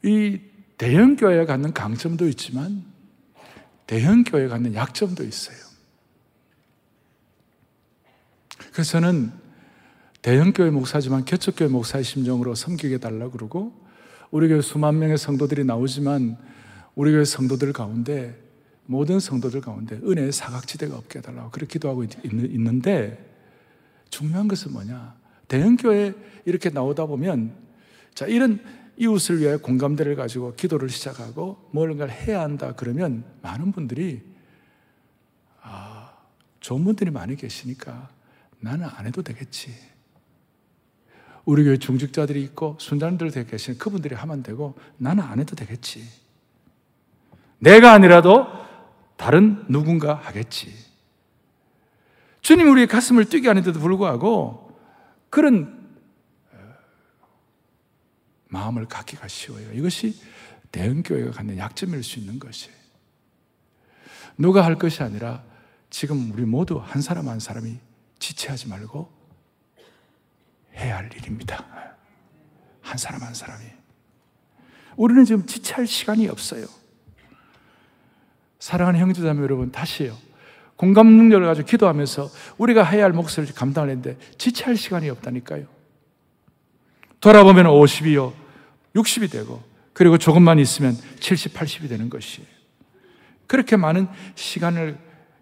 이 0.02 0.40
대형 0.76 1.16
교회가 1.16 1.46
갖는 1.46 1.72
강점도 1.72 2.26
있지만 2.28 2.84
대형 3.86 4.24
교회가 4.24 4.54
갖는 4.54 4.74
약점도 4.74 5.24
있어요. 5.24 5.56
그래서 8.72 8.92
저는 8.92 9.32
대형 10.20 10.52
교회 10.52 10.70
목사지만 10.70 11.24
개척 11.24 11.56
교회 11.56 11.68
목사의 11.68 12.02
심정으로 12.02 12.54
섬기게 12.54 12.98
달라 12.98 13.28
그러고 13.28 13.72
우리 14.30 14.48
교회 14.48 14.62
수만 14.62 14.98
명의 14.98 15.16
성도들이 15.18 15.64
나오지만 15.64 16.38
우리 16.94 17.12
교회 17.12 17.24
성도들 17.24 17.72
가운데 17.72 18.43
모든 18.86 19.20
성도들 19.20 19.60
가운데 19.60 19.96
은혜의 19.96 20.32
사각지대가 20.32 20.96
없게 20.96 21.18
해달라고 21.18 21.50
그렇게 21.50 21.74
기도하고 21.74 22.04
있는 22.24 22.82
데 22.82 23.32
중요한 24.10 24.48
것은 24.48 24.72
뭐냐 24.72 25.14
대형교회 25.48 26.14
이렇게 26.44 26.70
나오다 26.70 27.06
보면 27.06 27.54
자 28.14 28.26
이런 28.26 28.60
이웃을 28.96 29.40
위해 29.40 29.56
공감대를 29.56 30.16
가지고 30.16 30.54
기도를 30.54 30.88
시작하고 30.88 31.68
뭔가를 31.72 32.12
해야 32.12 32.42
한다 32.42 32.74
그러면 32.76 33.24
많은 33.42 33.72
분들이 33.72 34.22
아 35.62 36.12
좋은 36.60 36.84
분들이 36.84 37.10
많이 37.10 37.36
계시니까 37.36 38.08
나는 38.60 38.86
안 38.86 39.06
해도 39.06 39.22
되겠지 39.22 39.94
우리 41.44 41.64
교회 41.64 41.76
중직자들이 41.76 42.42
있고 42.42 42.76
순장들 42.80 43.30
되어 43.30 43.44
계시는 43.44 43.78
그분들이 43.78 44.14
하면 44.14 44.42
되고 44.42 44.74
나는 44.96 45.22
안 45.24 45.40
해도 45.40 45.54
되겠지. 45.54 46.02
내가 47.58 47.92
아니라도 47.92 48.46
다른 49.16 49.64
누군가 49.68 50.14
하겠지. 50.14 50.74
주님 52.40 52.70
우리의 52.70 52.86
가슴을 52.86 53.24
뛰게 53.26 53.48
하는데도 53.48 53.80
불구하고 53.80 54.78
그런 55.30 55.98
어, 56.52 56.58
마음을 58.48 58.86
갖기가 58.86 59.28
쉬워요. 59.28 59.72
이것이 59.72 60.20
대형교회가 60.72 61.30
갖는 61.30 61.56
약점일 61.56 62.02
수 62.02 62.18
있는 62.18 62.38
것이에요. 62.38 62.76
누가 64.36 64.64
할 64.64 64.76
것이 64.76 65.02
아니라 65.02 65.42
지금 65.90 66.32
우리 66.32 66.44
모두 66.44 66.78
한 66.78 67.00
사람 67.00 67.28
한 67.28 67.38
사람이 67.38 67.78
지체하지 68.18 68.68
말고 68.68 69.10
해야 70.74 70.96
할 70.96 71.10
일입니다. 71.14 71.64
한 72.82 72.98
사람 72.98 73.22
한 73.22 73.32
사람이. 73.32 73.64
우리는 74.96 75.24
지금 75.24 75.46
지체할 75.46 75.86
시간이 75.86 76.28
없어요. 76.28 76.66
사랑하는 78.64 78.98
형제자매 78.98 79.42
여러분, 79.42 79.70
다시요. 79.70 80.16
공감 80.76 81.06
능력을 81.06 81.46
가지고 81.46 81.66
기도하면서 81.68 82.30
우리가 82.56 82.82
해야 82.82 83.04
할 83.04 83.12
몫을 83.12 83.44
감당을 83.54 83.90
했는데 83.90 84.16
지체할 84.38 84.78
시간이 84.78 85.10
없다니까요. 85.10 85.66
돌아보면 87.20 87.66
50이요, 87.66 88.32
60이 88.96 89.30
되고, 89.30 89.62
그리고 89.92 90.16
조금만 90.16 90.58
있으면 90.58 90.96
70, 91.20 91.52
80이 91.52 91.90
되는 91.90 92.08
것이에요. 92.08 92.48
그렇게 93.46 93.76
많은 93.76 94.08
시간을 94.34 94.96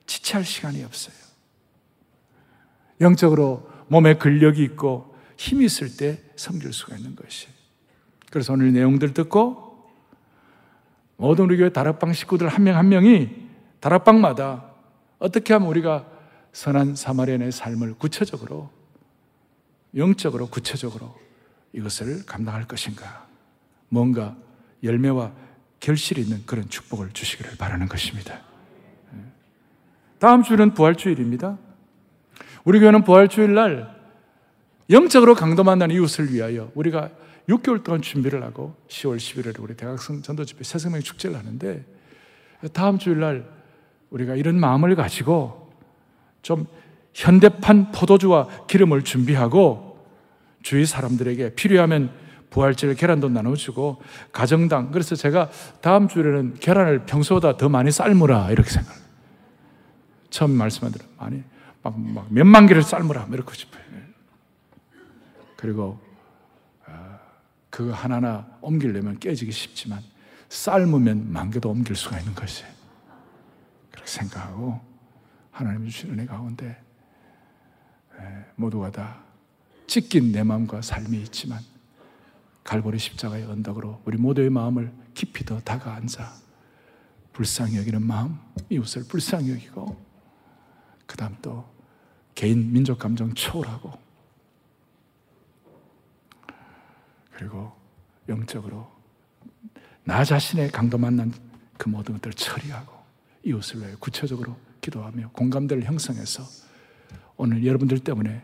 지체할 0.06 0.44
시간이 0.44 0.82
없어요. 0.82 1.14
영적으로 3.00 3.70
몸에 3.86 4.14
근력이 4.14 4.64
있고 4.64 5.14
힘이 5.36 5.66
있을 5.66 5.96
때 5.96 6.20
섬길 6.34 6.72
수가 6.72 6.96
있는 6.96 7.14
것이에요. 7.14 7.54
그래서 8.32 8.52
오늘 8.52 8.72
내용들 8.72 9.14
듣고 9.14 9.71
모든 11.22 11.44
우리 11.44 11.56
교회 11.56 11.68
다락방 11.68 12.14
식구들 12.14 12.48
한명한 12.48 12.88
명이 12.88 13.30
다락방마다 13.78 14.64
어떻게 15.20 15.52
하면 15.52 15.68
우리가 15.68 16.04
선한 16.50 16.96
사마리안의 16.96 17.52
삶을 17.52 17.94
구체적으로 17.94 18.70
영적으로 19.94 20.48
구체적으로 20.48 21.16
이것을 21.72 22.26
감당할 22.26 22.66
것인가? 22.66 23.28
뭔가 23.88 24.34
열매와 24.82 25.30
결실이 25.78 26.22
있는 26.22 26.42
그런 26.44 26.68
축복을 26.68 27.12
주시기를 27.12 27.56
바라는 27.56 27.86
것입니다. 27.86 28.40
다음 30.18 30.42
주는 30.42 30.74
부활주일입니다. 30.74 31.56
우리 32.64 32.80
교회는 32.80 33.04
부활주일 33.04 33.54
날 33.54 33.96
영적으로 34.90 35.36
강도 35.36 35.62
만난 35.62 35.92
이웃을 35.92 36.32
위하여 36.32 36.72
우리가 36.74 37.10
6개월 37.48 37.82
동안 37.82 38.02
준비를 38.02 38.42
하고 38.42 38.74
10월 38.88 39.16
11일에 39.16 39.60
우리 39.60 39.74
대학생 39.74 40.22
전도집회 40.22 40.62
새생명 40.64 41.00
축제를 41.00 41.36
하는데 41.36 41.84
다음 42.72 42.98
주일 42.98 43.20
날 43.20 43.48
우리가 44.10 44.36
이런 44.36 44.58
마음을 44.58 44.94
가지고 44.94 45.72
좀 46.42 46.66
현대판 47.14 47.92
포도주와 47.92 48.48
기름을 48.66 49.02
준비하고 49.02 49.98
주위 50.62 50.86
사람들에게 50.86 51.54
필요하면 51.54 52.10
부활절 52.50 52.94
계란도 52.94 53.30
나눠주고 53.30 54.02
가정당 54.30 54.90
그래서 54.90 55.14
제가 55.16 55.50
다음 55.80 56.08
주에는 56.08 56.54
계란을 56.60 57.06
평소보다 57.06 57.56
더 57.56 57.68
많이 57.68 57.90
삶으라 57.90 58.50
이렇게 58.50 58.70
생각. 58.70 58.94
처음 60.30 60.52
말씀하더라 60.52 61.04
많이 61.18 61.42
막, 61.82 61.98
막 61.98 62.26
몇만 62.30 62.66
개를 62.66 62.82
삶으라 62.82 63.28
이렇게 63.32 63.54
싶어요. 63.54 63.82
그리고 65.56 65.82
어, 65.82 66.01
그거 67.72 67.94
하나하나 67.94 68.46
옮기려면 68.60 69.18
깨지기 69.18 69.50
쉽지만 69.50 70.02
삶으면 70.50 71.32
만 71.32 71.50
개도 71.50 71.70
옮길 71.70 71.96
수가 71.96 72.18
있는 72.18 72.34
것이 72.34 72.64
그렇게 73.90 74.10
생각하고 74.10 74.78
하나님 75.50 75.88
주신 75.88 76.10
은혜 76.10 76.26
가운데 76.26 76.78
모두가 78.56 78.90
다 78.90 79.22
찢긴 79.86 80.32
내 80.32 80.42
마음과 80.42 80.82
삶이 80.82 81.16
있지만 81.22 81.60
갈보리 82.62 82.98
십자가의 82.98 83.46
언덕으로 83.46 84.02
우리 84.04 84.18
모두의 84.18 84.50
마음을 84.50 84.92
깊이 85.14 85.42
더 85.42 85.58
다가앉아 85.58 86.30
불쌍히 87.32 87.78
여기는 87.78 88.02
마음, 88.02 88.38
이웃을 88.68 89.04
불쌍히 89.08 89.50
여기고 89.50 89.96
그 91.06 91.16
다음 91.16 91.34
또 91.40 91.64
개인 92.34 92.70
민족 92.70 92.98
감정 92.98 93.32
초월하고 93.32 94.01
그리고 97.34 97.72
영적으로 98.28 98.90
나 100.04 100.24
자신의 100.24 100.70
강도 100.70 100.98
만난 100.98 101.32
그 101.78 101.88
모든 101.88 102.14
것들을 102.14 102.34
처리하고 102.34 102.92
이웃을 103.44 103.80
위해 103.80 103.94
구체적으로 103.98 104.56
기도하며 104.80 105.30
공감대를 105.30 105.84
형성해서 105.84 106.44
오늘 107.36 107.64
여러분들 107.64 107.98
때문에 108.00 108.42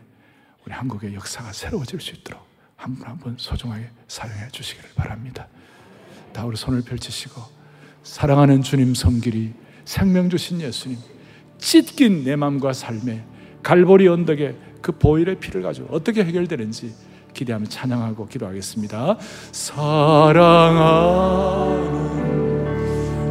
우리 0.65 0.73
한국의 0.73 1.13
역사가 1.13 1.53
새로워질 1.53 1.99
수 2.01 2.15
있도록 2.15 2.47
한 2.75 2.95
분 2.95 3.07
한 3.07 3.17
분 3.19 3.35
소중하게 3.37 3.89
사용해 4.07 4.49
주시기를 4.51 4.91
바랍니다. 4.95 5.47
다 6.31 6.45
우리 6.45 6.55
손을 6.55 6.81
펼치시고 6.81 7.41
사랑하는 8.03 8.61
주님 8.61 8.93
성길이 8.95 9.53
생명 9.83 10.29
주신 10.29 10.61
예수님 10.61 10.97
찢긴 11.57 12.23
내 12.23 12.35
마음과 12.37 12.71
삶에 12.73 13.25
갈보리 13.63 14.07
언덕에 14.07 14.55
그 14.81 14.93
보일의 14.93 15.39
피를 15.39 15.61
가지고 15.61 15.93
어떻게 15.93 16.23
해결되는지 16.23 16.95
기대하며 17.33 17.65
찬양하고 17.67 18.27
기도하겠습니다. 18.27 19.17
사랑하는 19.51 20.49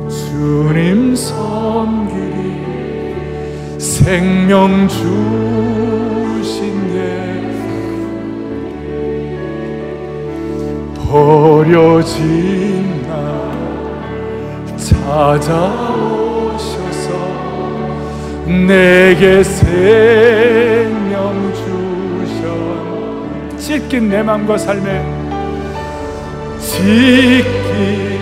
주님 0.09 1.15
성길이 1.15 2.59
생명 3.79 4.89
주신 4.89 5.07
예 6.95 6.99
버려진 10.95 13.03
나 13.07 13.53
찾아오셔서 14.77 17.09
내게 18.67 19.43
생 19.43 20.68
찢긴 23.69 24.09
내 24.09 24.23
맘과 24.23 24.57
삶에 24.57 25.05
찢긴 26.59 28.19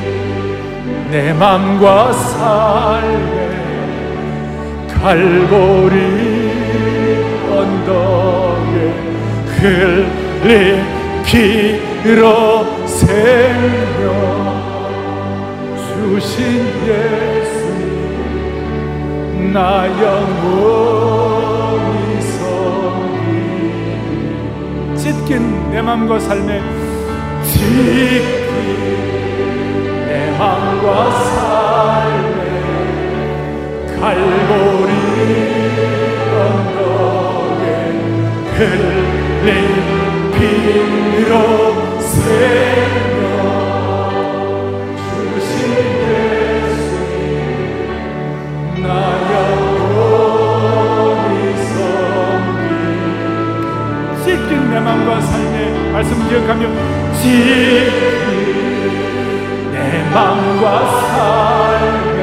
내 1.09 1.33
맘과 1.35 2.13
삶에 2.13 3.47
갈고리 4.89 5.95
언덕에 7.49 8.93
흘린 9.47 10.83
피로 11.25 12.67
생명 12.85 14.11
주신 15.79 16.67
예수님 16.89 17.93
나 19.53 19.87
영원 19.87 21.06
찢긴 25.27 25.71
내 25.73 25.83
맘과 25.83 26.21
삶에 26.21 26.63
찢긴 27.43 28.23
내 30.07 30.31
맘과 30.39 31.11
삶에 31.11 32.39
갈고리 33.99 34.93
언덕에 36.33 37.65
흘린 38.57 39.51
피로 40.33 41.33
생 42.01 43.16
말씀 56.37 56.47
기억하며 56.47 56.69
찢긴 57.15 57.47
내 59.73 60.03
맘과 60.13 60.65
삶의 61.01 62.21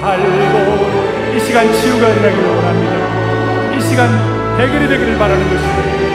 갈고 0.00 1.36
이 1.36 1.40
시간 1.40 1.70
치유가 1.72 2.08
일어나기를 2.08 2.48
원합니다. 2.48 3.76
이 3.76 3.80
시간 3.80 4.08
해결이 4.58 4.88
되기를 4.88 5.18
바라는 5.18 5.42
것입니다 5.48 6.07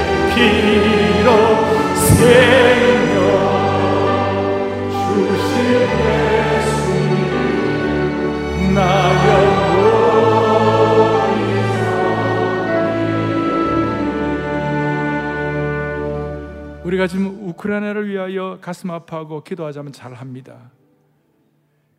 우크라이나를 17.63 18.09
위하여 18.09 18.59
가슴 18.61 18.91
아파하고 18.91 19.43
기도하자면 19.43 19.93
잘 19.93 20.13
합니다. 20.13 20.71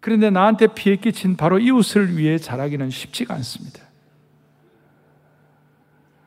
그런데 0.01 0.29
나한테 0.29 0.69
피해 0.75 0.97
끼친 0.97 1.37
바로 1.37 1.59
이웃을 1.59 2.19
위해 2.19 2.39
잘하기는 2.39 2.91
쉽지가 2.91 3.35
않습니다. 3.37 3.83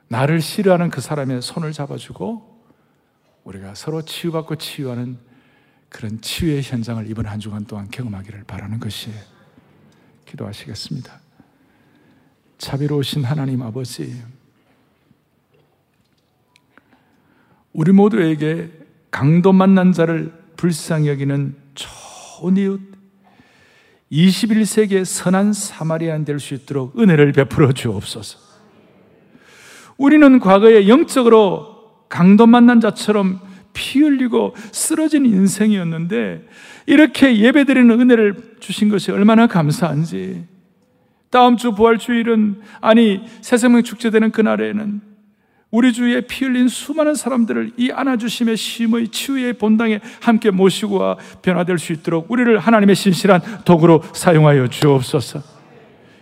나를 0.07 0.41
싫어하는 0.41 0.89
그 0.89 1.01
사람의 1.01 1.41
손을 1.41 1.73
잡아주고 1.73 2.57
우리가 3.43 3.75
서로 3.75 4.01
치유받고 4.01 4.55
치유하는 4.55 5.19
그런 5.89 6.19
치유의 6.19 6.63
현장을 6.63 7.09
이번 7.09 7.27
한 7.27 7.39
주간 7.39 7.65
동안 7.65 7.89
경험하기를 7.89 8.43
바라는 8.45 8.79
것이에요. 8.79 9.19
기도하시겠습니다. 10.25 11.19
자비로우신 12.57 13.23
하나님 13.23 13.61
아버지, 13.61 14.21
우리 17.71 17.91
모두에게 17.91 18.86
강도 19.17 19.51
만난 19.51 19.93
자를 19.93 20.31
불쌍히 20.57 21.07
여기는 21.07 21.55
좋은 21.73 22.55
이웃, 22.55 22.79
21세기의 24.11 25.05
선한 25.05 25.53
사마리안 25.53 26.23
될 26.23 26.39
수 26.39 26.53
있도록 26.53 26.99
은혜를 26.99 27.31
베풀어 27.31 27.71
주옵소서. 27.71 28.37
우리는 29.97 30.39
과거에 30.39 30.87
영적으로 30.87 32.05
강도 32.09 32.45
만난 32.45 32.79
자처럼 32.79 33.39
피 33.73 34.01
흘리고 34.01 34.55
쓰러진 34.71 35.25
인생이었는데 35.25 36.47
이렇게 36.85 37.39
예배드리는 37.39 37.99
은혜를 37.99 38.57
주신 38.59 38.87
것이 38.87 39.11
얼마나 39.11 39.47
감사한지 39.47 40.45
다음 41.31 41.57
주 41.57 41.71
부활주일은 41.71 42.61
아니 42.81 43.23
새생명 43.41 43.81
축제되는 43.81 44.29
그날에는 44.29 45.16
우리 45.69 45.91
주위에 45.91 46.21
피 46.21 46.45
흘린 46.45 46.69
수많은 46.69 47.15
사람들을 47.15 47.73
이 47.77 47.91
안아주심의 47.91 48.55
쉼의 48.55 49.09
치유의 49.09 49.53
본당에 49.53 49.99
함께 50.21 50.49
모시고 50.49 50.95
와 50.95 51.17
변화될 51.41 51.77
수 51.77 51.91
있도록 51.91 52.31
우리를 52.31 52.57
하나님의 52.57 52.95
신실한 52.95 53.41
도구로 53.65 54.01
사용하여 54.13 54.67
주옵소서. 54.67 55.57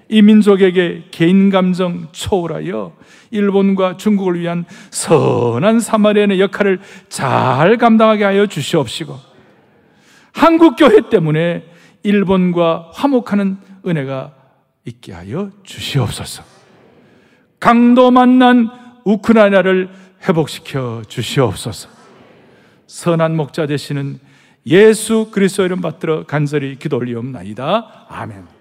이 0.10 0.22
민족에게 0.22 1.06
개인 1.12 1.50
감정 1.50 2.08
초월하여 2.12 2.96
일본과 3.32 3.98
중국을 3.98 4.39
위한 4.39 4.66
선한 4.91 5.80
사마리아의 5.80 6.39
역할을 6.39 6.80
잘 7.10 7.78
감당하게 7.78 8.24
하여 8.24 8.46
주시옵시고 8.46 9.16
한국 10.32 10.76
교회 10.76 11.10
때문에 11.10 11.66
일본과 12.04 12.91
화목하는 12.93 13.58
은혜가 13.86 14.34
있게 14.86 15.14
하여 15.14 15.50
주시옵소서. 15.64 16.43
강도 17.60 18.12
만난 18.12 18.70
우크라이나를 19.06 19.89
회복시켜 20.28 21.03
주시옵소서. 21.08 21.89
선한 22.88 23.36
목자 23.36 23.68
되시는 23.68 24.20
예수 24.68 25.30
그리스도 25.32 25.64
이름 25.64 25.82
받들어 25.82 26.26
간절히 26.26 26.76
기도 26.78 26.97
올리옵나이다. 26.97 28.08
아멘. 28.10 28.55